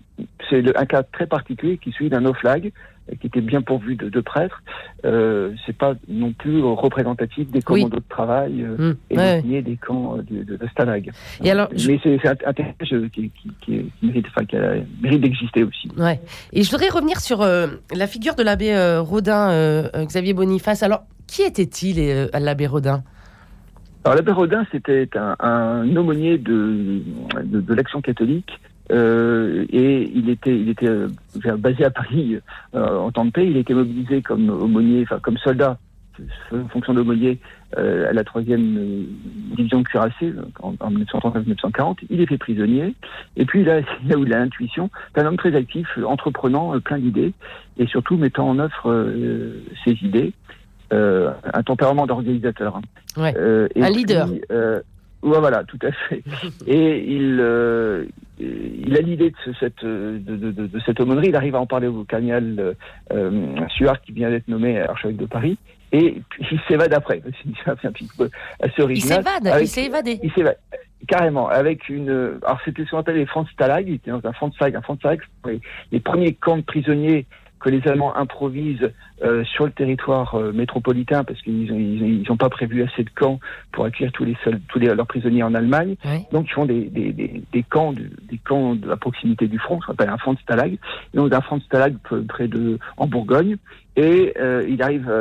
c'est 0.49 0.77
un 0.77 0.85
cas 0.85 1.03
très 1.03 1.27
particulier 1.27 1.77
qui 1.77 1.91
suit 1.91 2.09
d'un 2.09 2.21
no-flag, 2.21 2.71
qui 3.19 3.27
était 3.27 3.41
bien 3.41 3.61
pourvu 3.61 3.95
de, 3.95 4.09
de 4.09 4.21
prêtres. 4.21 4.61
Euh, 5.05 5.53
c'est 5.65 5.75
pas 5.75 5.93
non 6.07 6.33
plus 6.33 6.61
représentatif 6.61 7.49
des 7.49 7.61
commandos 7.61 7.97
de 7.97 8.03
travail 8.09 8.63
euh, 8.63 8.93
mmh, 9.09 9.53
et 9.53 9.61
des 9.61 9.77
camps 9.77 10.17
euh, 10.17 10.21
de, 10.21 10.57
de, 10.57 10.67
Stalag. 10.67 11.11
Et 11.43 11.51
alors, 11.51 11.69
mais 11.71 11.99
c'est 12.03 12.27
un, 12.27 12.35
un 12.45 12.53
qui, 12.53 13.31
qui, 13.31 13.51
qui, 13.61 13.91
mérite, 14.01 14.25
enfin, 14.29 14.45
qui 14.45 14.57
a, 14.57 14.75
mérite 15.01 15.21
d'exister 15.21 15.63
aussi. 15.63 15.89
Ouais. 15.97 16.19
Et 16.53 16.63
je 16.63 16.71
voudrais 16.71 16.89
revenir 16.89 17.19
sur 17.19 17.41
euh, 17.41 17.67
la 17.93 18.07
figure 18.07 18.35
de 18.35 18.43
l'abbé 18.43 18.73
euh, 18.73 19.01
Rodin, 19.01 19.89
Xavier 19.95 20.33
Boniface. 20.33 20.83
Alors, 20.83 21.03
qui 21.27 21.43
était-il, 21.43 22.29
l'abbé 22.33 22.67
Rodin? 22.67 23.03
Alors 24.05 24.15
l'abbé 24.15 24.31
Rodin, 24.31 24.65
c'était 24.71 25.09
un, 25.15 25.35
un, 25.39 25.95
aumônier 25.95 26.37
de, 26.37 27.01
de, 27.43 27.59
de 27.59 27.73
l'action 27.73 28.01
catholique 28.01 28.59
et 28.89 30.11
il 30.13 30.29
était, 30.29 30.57
il 30.57 30.69
était 30.69 30.89
basé 31.57 31.85
à 31.85 31.91
Paris 31.91 32.39
en 32.73 33.11
temps 33.11 33.25
de 33.25 33.31
paix. 33.31 33.47
Il 33.47 33.57
était 33.57 33.73
mobilisé 33.73 34.21
comme 34.21 34.49
aumônier, 34.49 35.03
enfin 35.03 35.19
comme 35.21 35.37
soldat 35.37 35.77
en 36.51 36.67
fonction 36.67 36.93
d'aumônier 36.93 37.39
à 37.77 38.11
la 38.11 38.23
troisième 38.25 39.05
division 39.55 39.83
cuirassée 39.83 40.33
en, 40.61 40.73
en 40.79 40.91
1939-1940. 40.91 41.99
Il 42.09 42.19
est 42.19 42.25
fait 42.25 42.37
prisonnier. 42.37 42.93
Et 43.37 43.45
puis 43.45 43.63
là, 43.63 43.79
là 44.07 44.17
où 44.17 44.25
il 44.25 44.33
a 44.33 44.39
l'intuition, 44.39 44.89
c'est 45.13 45.21
un 45.21 45.27
homme 45.27 45.37
très 45.37 45.55
actif, 45.55 45.87
entreprenant, 46.05 46.77
plein 46.81 46.97
d'idées, 46.97 47.31
et 47.77 47.87
surtout 47.87 48.17
mettant 48.17 48.49
en 48.49 48.59
œuvre 48.59 49.13
ses 49.85 49.93
idées. 50.03 50.33
un 50.91 51.63
tempérament 51.63 52.05
d'organisateur. 52.05 52.75
Hein. 52.75 52.81
Ouais. 53.15 53.33
un 53.77 53.89
leader. 53.89 54.27
Ouais, 55.21 55.39
voilà, 55.39 55.63
tout 55.65 55.79
à 55.81 55.91
fait. 55.91 56.23
Et 56.67 57.13
il, 57.13 57.39
euh, 57.41 58.05
il 58.89 58.97
a 58.97 59.01
l'idée 59.01 59.29
de 59.29 59.53
cette, 59.59 59.85
de, 59.85 60.17
de, 60.17 60.51
de, 60.51 60.79
cette 60.85 60.99
aumônerie. 60.99 61.27
Il 61.29 61.35
arrive 61.35 61.55
à 61.55 61.59
en 61.59 61.67
parler 61.67 61.87
au 61.87 62.03
cardinal 62.03 62.75
euh, 63.13 63.67
Suard, 63.69 64.01
qui 64.01 64.13
vient 64.13 64.31
d'être 64.31 64.47
nommé 64.47 64.79
archevêque 64.79 65.17
de 65.17 65.27
Paris. 65.27 65.57
Et 65.91 66.21
puis, 66.29 66.47
il 66.51 66.59
s'évade 66.67 66.93
après. 66.93 67.21
C'est 67.63 67.69
un 67.69 67.91
petit 67.91 68.09
peu 68.17 68.29
assez 68.59 68.81
original. 68.81 69.19
Il 69.21 69.23
s'évade, 69.23 69.61
il 69.61 69.67
s'est 69.67 69.85
évadé. 69.85 70.19
Il 70.23 70.31
s'évade. 70.31 70.57
Carrément, 71.07 71.47
avec 71.47 71.87
une. 71.87 72.39
Alors, 72.43 72.59
c'était 72.65 72.83
ce 72.85 72.91
qu'on 72.91 72.97
appelle 72.97 73.15
les 73.15 73.25
Franz 73.25 73.49
Stalag. 73.53 73.87
Il 73.87 73.95
était 73.95 74.11
dans 74.11 74.25
un 74.25 74.33
Franz 74.33 74.53
Stalag. 74.55 74.75
Un 74.75 74.81
Franz 74.81 74.99
les, 75.45 75.61
les 75.91 75.99
premiers 75.99 76.33
camps 76.33 76.57
de 76.57 76.63
prisonniers 76.63 77.25
que 77.59 77.69
les 77.69 77.85
Allemands 77.87 78.15
improvisent 78.15 78.91
euh, 79.21 79.43
sur 79.43 79.65
le 79.65 79.71
territoire 79.71 80.35
euh, 80.35 80.51
métropolitain 80.53 81.23
parce 81.23 81.41
qu'ils 81.41 81.71
n'ont 81.71 81.77
ils, 81.77 82.25
ils 82.29 82.37
pas 82.37 82.49
prévu 82.49 82.83
assez 82.83 83.03
de 83.03 83.09
camps 83.09 83.39
pour 83.71 83.85
accueillir 83.85 84.11
tous 84.13 84.23
les 84.23 84.37
tous 84.69 84.79
les, 84.79 84.87
leurs 84.87 85.07
prisonniers 85.07 85.43
en 85.43 85.53
Allemagne. 85.53 85.95
Donc 86.31 86.47
ils 86.47 86.53
font 86.53 86.65
des, 86.65 86.85
des, 86.85 87.11
des, 87.11 87.43
des 87.51 87.63
camps 87.63 87.93
de, 87.93 88.09
des 88.29 88.37
camps 88.37 88.75
de 88.75 88.87
la 88.87 88.97
proximité 88.97 89.47
du 89.47 89.59
front, 89.59 89.79
qu'on 89.79 89.91
appelle 89.91 90.09
un 90.09 90.17
front 90.17 90.33
de 90.33 90.39
stalag. 90.39 90.77
donc 91.13 91.33
un 91.33 91.41
front 91.41 91.57
de 91.57 91.63
stalag 91.63 91.95
près 92.27 92.47
de 92.47 92.79
en 92.97 93.07
Bourgogne 93.07 93.57
et 93.95 94.33
euh, 94.39 94.65
il 94.67 94.81
arrive. 94.81 95.11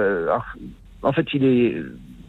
en 1.02 1.12
fait, 1.12 1.26
il 1.35 1.45
est 1.45 1.76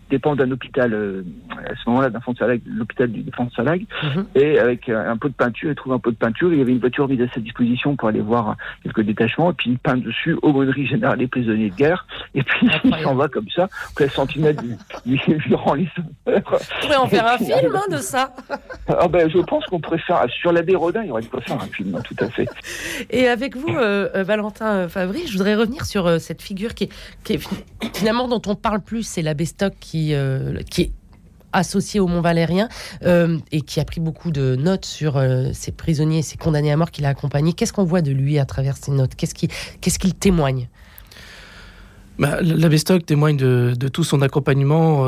dépend 0.10 0.36
d'un 0.36 0.50
hôpital, 0.52 0.94
euh, 0.94 1.24
à 1.52 1.76
ce 1.76 1.90
moment-là, 1.90 2.10
d'un 2.10 2.20
fond 2.20 2.34
de 2.34 2.62
l'hôpital 2.66 3.12
du 3.12 3.24
fond 3.32 3.46
de 3.46 3.72
mhm. 3.72 4.26
et 4.36 4.60
avec 4.60 4.90
un, 4.90 5.18
pot 5.18 5.30
de 5.30 5.34
peinture, 5.34 5.70
il 5.70 5.76
trouve 5.76 5.94
un 5.94 6.00
pot 6.00 6.12
de 6.12 6.16
peinture, 6.16 6.52
il 6.52 6.60
y 6.60 6.62
avait 6.62 6.72
une 6.72 6.80
voiture 6.80 7.08
mise 7.08 7.22
à 7.22 7.30
sa 7.34 7.40
disposition 7.40 7.96
pour 7.96 8.10
aller 8.10 8.22
voir 8.22 8.56
quelques 8.84 9.02
détachements, 9.02 9.52
et 9.52 9.54
puis 9.54 9.72
il 9.72 9.80
peint 9.80 9.98
dessus 9.98 10.38
aumônerie 10.42 10.88
générale 10.88 11.20
des 11.20 11.28
prisonniers 11.28 11.70
de 11.70 11.76
guerre, 11.76 12.06
et 12.36 12.44
puis 12.44 12.68
il 12.84 12.96
s'en 13.04 13.16
va 13.16 13.28
comme 13.28 13.50
ça, 13.56 13.70
quelques 13.96 14.12
centimètres 14.12 14.64
du, 15.06 15.20
durant 15.48 15.74
les 15.74 15.88
On 16.26 16.42
pourrait 16.82 16.96
en 16.96 17.08
faire 17.08 17.28
un 17.28 17.38
film 17.38 17.76
hein, 17.76 17.92
de 17.92 17.98
ça. 17.98 18.34
ah 18.88 19.08
ben, 19.08 19.30
je 19.30 19.40
pense 19.40 19.66
qu'on 19.66 19.80
pourrait 19.80 20.00
faire, 20.00 20.26
sur 20.42 20.52
l'abbé 20.52 20.76
Rodin, 20.76 21.04
il 21.04 21.12
aurait 21.12 21.24
quoi 21.24 21.42
faire 21.42 21.62
un 21.62 21.68
film, 21.68 21.96
hein, 21.96 22.02
tout 22.04 22.24
à 22.24 22.30
fait. 22.30 22.48
Et 23.10 23.28
avec 23.28 23.56
vous, 23.56 23.70
euh, 23.70 24.10
euh, 24.16 24.24
Valentin 24.24 24.88
Fabry, 24.88 25.28
je 25.28 25.34
voudrais 25.34 25.56
revenir 25.56 25.86
sur 25.86 26.20
cette 26.20 26.42
figure 26.42 26.74
qui 26.74 26.90
qui 27.24 27.34
est, 27.34 27.50
finalement 27.94 28.28
dont 28.28 28.42
on 28.48 28.56
parle 28.56 28.82
plus, 28.82 29.04
c'est 29.04 29.22
l'abbé 29.22 29.46
Stock 29.46 29.74
qui 29.80 29.99
euh, 30.12 30.60
qui, 30.70 30.82
est 30.84 30.92
associé 31.52 32.00
au 32.00 32.08
Mont 32.08 32.22
Valérien 32.22 32.70
euh, 33.04 33.38
et 33.52 33.62
qui 33.62 33.80
a 33.80 33.86
pris 33.86 34.00
beaucoup 34.00 34.32
de 34.32 34.56
notes 34.56 34.86
sur 34.86 35.18
euh, 35.18 35.50
ces 35.54 35.72
prisonniers, 35.72 36.22
ces 36.22 36.38
condamnés 36.38 36.72
à 36.72 36.78
mort 36.78 36.92
qu'il 36.92 37.06
a 37.06 37.10
accompagnés. 37.10 37.54
Qu'est-ce 37.54 37.74
qu'on 37.74 37.86
voit 37.86 38.02
de 38.02 38.12
lui 38.12 38.38
à 38.38 38.46
travers 38.46 38.78
ces 38.78 38.92
notes? 38.92 39.16
Qu'est-ce 39.16 40.00
qu'il 40.00 40.14
témoigne? 40.14 40.68
Bah, 42.20 42.40
L'abbé 42.42 42.78
Stock 42.78 43.06
témoigne 43.06 43.38
de, 43.38 43.88
tout 43.88 44.04
son 44.04 44.22
accompagnement 44.22 45.08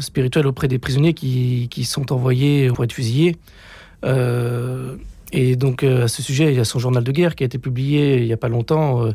spirituel 0.00 0.46
auprès 0.46 0.68
des 0.68 0.78
prisonniers 0.78 1.14
qui, 1.14 1.68
qui, 1.70 1.84
sont 1.84 2.12
envoyés 2.12 2.68
pour 2.68 2.84
être 2.84 2.92
fusillés. 2.92 3.36
Et 5.36 5.56
donc, 5.56 5.82
à 5.82 6.08
ce 6.08 6.22
sujet, 6.22 6.52
il 6.52 6.56
y 6.56 6.60
a 6.60 6.64
son 6.64 6.78
journal 6.78 7.02
de 7.02 7.12
guerre 7.12 7.34
qui 7.34 7.42
a 7.44 7.46
été 7.46 7.58
publié 7.58 8.18
il 8.18 8.26
n'y 8.26 8.32
a 8.32 8.36
pas 8.36 8.48
longtemps, 8.48 9.08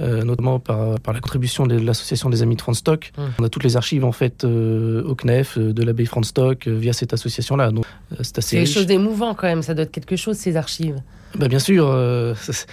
euh, 0.00 0.24
notamment 0.24 0.58
par, 0.58 0.98
par, 0.98 1.14
la 1.14 1.20
contribution 1.20 1.68
de 1.68 1.78
l'association 1.78 2.28
des 2.28 2.42
Amis 2.42 2.56
de 2.56 2.60
Franz 2.60 2.78
Stock. 2.80 3.12
Hum. 3.16 3.30
On 3.38 3.44
a 3.44 3.48
toutes 3.48 3.62
les 3.62 3.76
archives 3.76 4.04
en 4.04 4.10
fait 4.10 4.42
euh, 4.42 5.04
au 5.04 5.14
CNEF 5.14 5.56
euh, 5.56 5.72
de 5.72 5.82
l'abbé 5.84 6.04
Franz 6.04 6.28
Stock 6.28 6.66
via 6.66 6.92
cette 6.92 7.12
association-là. 7.12 7.70
Donc 7.70 7.84
c'est 8.20 8.38
assez. 8.38 8.56
quelque 8.56 8.72
chose 8.72 8.86
d'émouvant 8.86 9.34
quand 9.34 9.46
même. 9.46 9.62
Ça 9.62 9.72
doit 9.72 9.84
être 9.84 9.92
quelque 9.92 10.16
chose 10.16 10.36
ces 10.36 10.56
archives. 10.56 11.00
Bah 11.38 11.48
bien 11.48 11.58
sûr. 11.58 11.86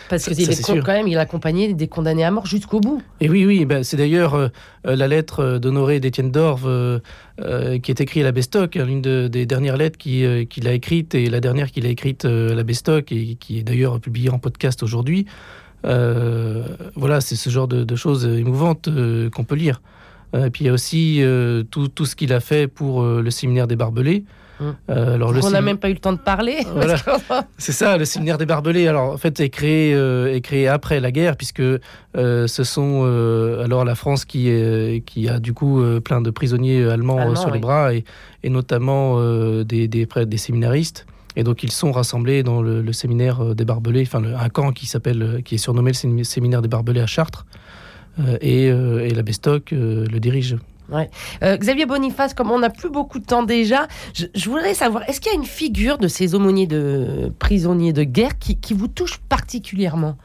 Parce 0.10 0.25
qu'il 0.25 0.50
est, 0.50 0.80
quand 0.82 0.94
même, 0.94 1.08
il 1.08 1.18
a 1.18 1.22
accompagné 1.22 1.74
des 1.74 1.88
condamnés 1.88 2.24
à 2.24 2.32
mort 2.32 2.46
jusqu'au 2.46 2.80
bout. 2.80 3.01
Et 3.20 3.30
oui, 3.30 3.46
oui, 3.46 3.65
bah, 3.65 3.84
c'est 3.84 3.97
d'ailleurs 3.97 4.52
la 4.84 5.08
lettre 5.08 5.58
d'Honoré 5.58 6.00
d'Étienne 6.00 6.32
Dorve 6.32 7.02
qui 7.38 7.91
est 7.91 8.02
écrite 8.02 8.21
à 8.21 8.26
l'abbé 8.26 8.43
Stock, 8.43 8.78
hein, 8.78 8.86
l'une 8.86 9.02
des 9.02 9.45
dernières 9.45 9.78
lettres 9.78 9.97
qu'il 9.97 10.67
a 10.67 10.74
écrites 10.74 11.15
et 11.15 11.30
la 11.30 11.39
dernière 11.39 11.71
qu'il 11.71 11.88
a 11.88 11.89
écrite 11.89 12.26
à 12.26 12.54
l'abbé 12.54 12.76
Stock 12.76 13.12
et 13.12 13.36
qui 13.39 13.60
est 13.60 13.63
d'ailleurs 13.63 14.00
publiée 14.00 14.30
en 14.30 14.38
podcast 14.38 14.84
aujourd'hui. 14.84 15.26
Euh, 15.86 16.63
voilà, 16.95 17.21
c'est 17.21 17.36
ce 17.36 17.50
genre 17.50 17.67
de, 17.67 17.95
choses 17.95 18.26
émouvantes 18.26 18.88
euh, 18.88 19.30
qu'on 19.30 19.43
peut 19.43 19.56
lire. 19.56 19.82
Euh, 20.36 20.45
et 20.45 20.50
puis 20.50 20.63
il 20.63 20.67
y 20.67 20.69
a 20.69 20.74
aussi 20.74 21.24
tout, 21.71 21.88
tout, 21.88 22.06
ce 22.06 22.15
qu'il 22.15 22.34
a 22.34 22.39
fait 22.39 22.67
pour 22.67 23.04
le 23.04 23.32
séminaire 23.32 23.67
des 23.67 23.76
Barbelés. 23.76 24.24
Hum. 24.62 24.76
alors, 24.88 25.34
on 25.43 25.50
n'a 25.50 25.62
même 25.62 25.78
pas 25.78 25.89
eu 25.89 25.93
le 25.93 26.00
temps 26.00 26.13
de 26.13 26.19
parler. 26.19 26.60
c'est 27.58 27.71
ça, 27.71 27.97
le 27.97 28.06
séminaire 28.06 28.38
des 28.38 28.45
Barbelés. 28.45 28.88
Alors 28.88 29.13
en 29.13 29.17
fait, 29.17 29.39
est 29.39 29.50
créé, 29.50 29.91
est 29.91 30.41
créé 30.41 30.67
après 30.67 31.00
la 31.00 31.12
guerre, 31.12 31.36
puisque 31.36 31.63
ce 32.15 32.63
sont 32.63 33.04
alors 33.63 33.84
la 33.86 33.95
France 33.95 34.26
qui, 34.26 35.04
qui 35.06 35.30
a 35.30 35.39
du 35.39 35.54
coup 35.54 35.84
plein 36.04 36.21
de 36.21 36.30
prisonniers 36.30 36.86
allemands 36.86 37.36
sur 37.36 37.52
les 37.52 37.60
bras 37.60 37.93
et, 37.93 38.04
et 38.43 38.50
notamment 38.50 39.19
des, 39.63 39.88
des, 39.88 40.06
des, 40.06 40.38
séminaristes. 40.38 41.06
Et 41.36 41.43
donc 41.43 41.63
ils 41.63 41.71
sont 41.71 41.91
rassemblés 41.91 42.43
dans 42.43 42.62
le, 42.62 42.91
séminaire 42.93 43.41
euh, 43.41 43.56
des 43.56 43.65
Barbelés, 43.65 44.04
enfin 44.04 44.24
un 44.24 44.50
camp 44.50 44.71
qui 44.71 44.86
s'appelle, 44.86 45.21
euh, 45.21 45.41
qui 45.41 45.56
est 45.56 45.60
surnommé 45.60 45.91
le 45.91 46.24
séminaire 46.24 46.62
des 46.62 46.67
Barbelés 46.67 47.02
à 47.02 47.08
Chartres, 47.08 47.45
euh, 48.19 48.38
et, 48.41 48.65
et 48.65 49.13
l'abbé 49.13 49.32
Stock 49.32 49.71
le 49.71 50.19
dirige. 50.19 50.58
Ouais. 50.89 51.10
Xavier 51.41 51.86
Boniface, 51.86 52.34
comme 52.34 52.52
on 52.52 52.60
n'a 52.60 52.70
plus 52.70 52.89
beaucoup 52.89 53.20
de 53.20 53.26
temps 53.26 53.44
déjà, 53.44 53.88
je, 54.13 54.50
voudrais 54.50 54.74
savoir, 54.74 55.08
est-ce 55.08 55.22
qu'il 55.22 55.32
y 55.32 55.36
a 55.36 55.38
une 55.38 55.46
figure 55.46 55.98
de 55.98 56.08
ces 56.10 56.36
aumôniers 56.36 56.67
de 56.67 57.32
prisonniers 57.39 57.94
de 57.94 58.04
guerre 58.04 58.38
qui, 58.39 58.60
qui 58.60 58.74
vous 58.74 58.89
touche 58.89 59.17
particulièrement? 59.30 60.17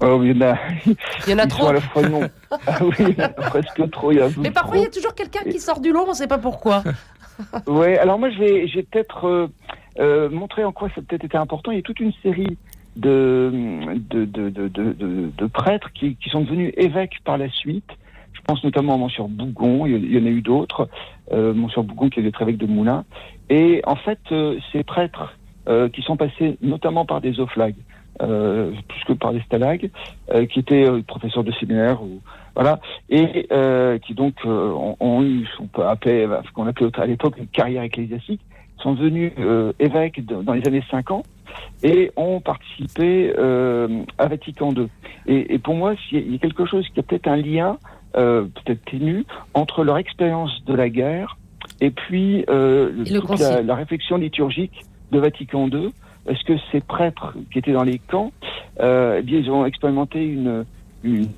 Oh, 0.00 0.20
il 0.22 0.30
y 0.30 0.44
en 0.44 0.48
a, 0.52 0.56
il 1.26 1.30
y 1.30 1.34
en 1.34 1.38
a 1.38 1.46
trop. 1.46 1.66
ah 2.66 2.78
oui, 2.82 3.16
presque 3.36 3.90
trop. 3.90 4.12
Il 4.12 4.18
y 4.18 4.20
a 4.20 4.28
Mais 4.38 4.52
parfois, 4.52 4.76
il 4.76 4.82
y 4.82 4.86
a 4.86 4.90
toujours 4.90 5.14
quelqu'un 5.14 5.42
qui 5.50 5.58
sort 5.58 5.80
du 5.80 5.92
lot, 5.92 6.04
on 6.06 6.10
ne 6.10 6.14
sait 6.14 6.28
pas 6.28 6.38
pourquoi. 6.38 6.84
oui, 7.66 7.96
alors 7.96 8.18
moi, 8.18 8.30
j'ai 8.30 8.82
peut-être 8.84 9.26
euh, 9.26 9.48
euh, 9.98 10.30
montré 10.30 10.62
en 10.64 10.70
quoi 10.70 10.88
ça 10.94 11.02
peut-être 11.02 11.24
été 11.24 11.36
important. 11.36 11.72
Il 11.72 11.76
y 11.76 11.80
a 11.80 11.82
toute 11.82 11.98
une 11.98 12.12
série 12.22 12.56
de, 12.96 13.50
de, 14.10 14.24
de, 14.24 14.50
de, 14.50 14.68
de, 14.68 15.30
de 15.36 15.46
prêtres 15.46 15.90
qui, 15.94 16.14
qui, 16.16 16.30
sont 16.30 16.42
devenus 16.42 16.72
évêques 16.76 17.18
par 17.24 17.36
la 17.36 17.50
suite. 17.50 17.90
Je 18.32 18.40
pense 18.46 18.62
notamment 18.64 18.94
à 18.94 18.98
Monsieur 18.98 19.24
Bougon, 19.24 19.86
il 19.86 20.12
y 20.12 20.18
en 20.18 20.26
a 20.26 20.30
eu 20.30 20.42
d'autres. 20.42 20.88
Euh, 21.32 21.52
Bougon 21.52 22.08
qui 22.08 22.20
est 22.20 22.40
évêque 22.40 22.56
de 22.56 22.66
Moulins. 22.66 23.04
Et 23.50 23.82
en 23.86 23.96
fait, 23.96 24.20
euh, 24.32 24.58
ces 24.72 24.84
prêtres 24.84 25.34
euh, 25.68 25.88
qui 25.88 26.02
sont 26.02 26.16
passés 26.16 26.56
notamment 26.62 27.04
par 27.04 27.20
des 27.20 27.40
oflags, 27.40 27.74
euh, 28.22 28.72
plus 28.88 29.04
que 29.04 29.12
par 29.12 29.32
des 29.32 29.40
stalags, 29.42 29.90
euh, 30.32 30.46
qui 30.46 30.60
étaient 30.60 30.88
euh, 30.88 31.02
professeurs 31.02 31.44
de 31.44 31.52
séminaire 31.52 32.02
ou 32.02 32.20
voilà, 32.54 32.80
et 33.08 33.46
euh, 33.52 33.98
qui 33.98 34.14
donc 34.14 34.34
euh, 34.44 34.72
ont, 34.98 35.22
eu 35.22 35.46
ce 35.46 35.62
qu'on 35.62 35.82
appelait 35.82 36.26
à 36.94 37.06
l'époque 37.06 37.36
une 37.38 37.46
carrière 37.46 37.82
ecclésiastique, 37.82 38.40
sont 38.82 38.94
devenus 38.94 39.32
évêques 39.80 40.24
dans 40.24 40.52
les 40.52 40.64
années 40.66 40.84
50 40.88 41.26
et 41.82 42.12
ont 42.16 42.40
participé 42.40 43.34
à 43.36 44.26
Vatican 44.28 44.70
II. 44.72 44.86
Et, 45.26 45.54
et, 45.54 45.58
pour 45.58 45.74
moi, 45.74 45.94
il 46.12 46.32
y 46.32 46.36
a 46.36 46.38
quelque 46.38 46.64
chose 46.64 46.86
qui 46.94 47.00
a 47.00 47.02
peut-être 47.02 47.26
un 47.26 47.36
lien, 47.36 47.76
peut-être 48.12 48.84
ténu, 48.84 49.24
entre 49.54 49.84
leur 49.84 49.98
expérience 49.98 50.64
de 50.66 50.74
la 50.74 50.88
guerre 50.88 51.36
et 51.80 51.90
puis 51.90 52.44
toute 52.46 53.38
la, 53.38 53.62
la 53.62 53.74
réflexion 53.74 54.16
liturgique 54.16 54.84
de 55.12 55.18
Vatican 55.18 55.68
II 55.68 55.92
est-ce 56.28 56.44
que 56.44 56.54
ces 56.70 56.80
prêtres 56.80 57.34
qui 57.52 57.58
étaient 57.58 57.72
dans 57.72 57.84
les 57.84 57.98
camps, 57.98 58.32
euh, 58.80 59.18
eh 59.18 59.22
bien, 59.22 59.38
ils 59.38 59.50
ont 59.50 59.64
expérimenté 59.64 60.24
une, 60.24 60.64
une, 61.02 61.28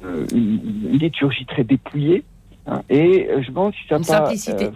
liturgie 0.93 1.47
très 1.47 1.65
dépouillée. 1.65 2.25
Hein, 2.67 2.83
et 2.91 3.29
euh, 3.31 3.43
je 3.43 3.53
pense 3.53 3.75
que 3.75 3.89
ça 3.89 3.99
Une. 3.99 4.67
Euh, 4.67 4.71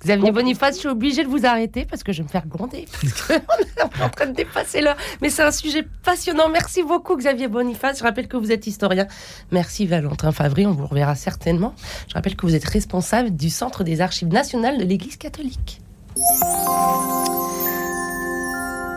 Xavier 0.00 0.32
Boniface, 0.32 0.76
je 0.76 0.80
suis 0.80 0.88
obligée 0.88 1.22
de 1.24 1.28
vous 1.28 1.44
arrêter 1.44 1.84
parce 1.84 2.02
que 2.02 2.12
je 2.12 2.18
vais 2.18 2.24
me 2.24 2.28
faire 2.28 2.46
gronder. 2.46 2.86
on 3.30 4.00
est 4.00 4.02
en 4.02 4.08
train 4.08 4.26
de 4.26 4.32
dépasser 4.32 4.80
l'heure. 4.80 4.96
Mais 5.20 5.28
c'est 5.28 5.42
un 5.42 5.50
sujet 5.50 5.84
passionnant. 6.02 6.48
Merci 6.48 6.82
beaucoup, 6.82 7.16
Xavier 7.16 7.48
Boniface. 7.48 7.98
Je 7.98 8.04
rappelle 8.04 8.28
que 8.28 8.36
vous 8.36 8.50
êtes 8.50 8.66
historien. 8.66 9.06
Merci, 9.50 9.86
Valentin 9.86 10.32
Favry. 10.32 10.66
On 10.66 10.72
vous 10.72 10.86
reverra 10.86 11.14
certainement. 11.14 11.74
Je 12.08 12.14
rappelle 12.14 12.34
que 12.34 12.46
vous 12.46 12.54
êtes 12.54 12.64
responsable 12.64 13.30
du 13.30 13.50
Centre 13.50 13.84
des 13.84 14.00
archives 14.00 14.28
nationales 14.28 14.78
de 14.78 14.84
l'Église 14.84 15.16
catholique. 15.18 15.80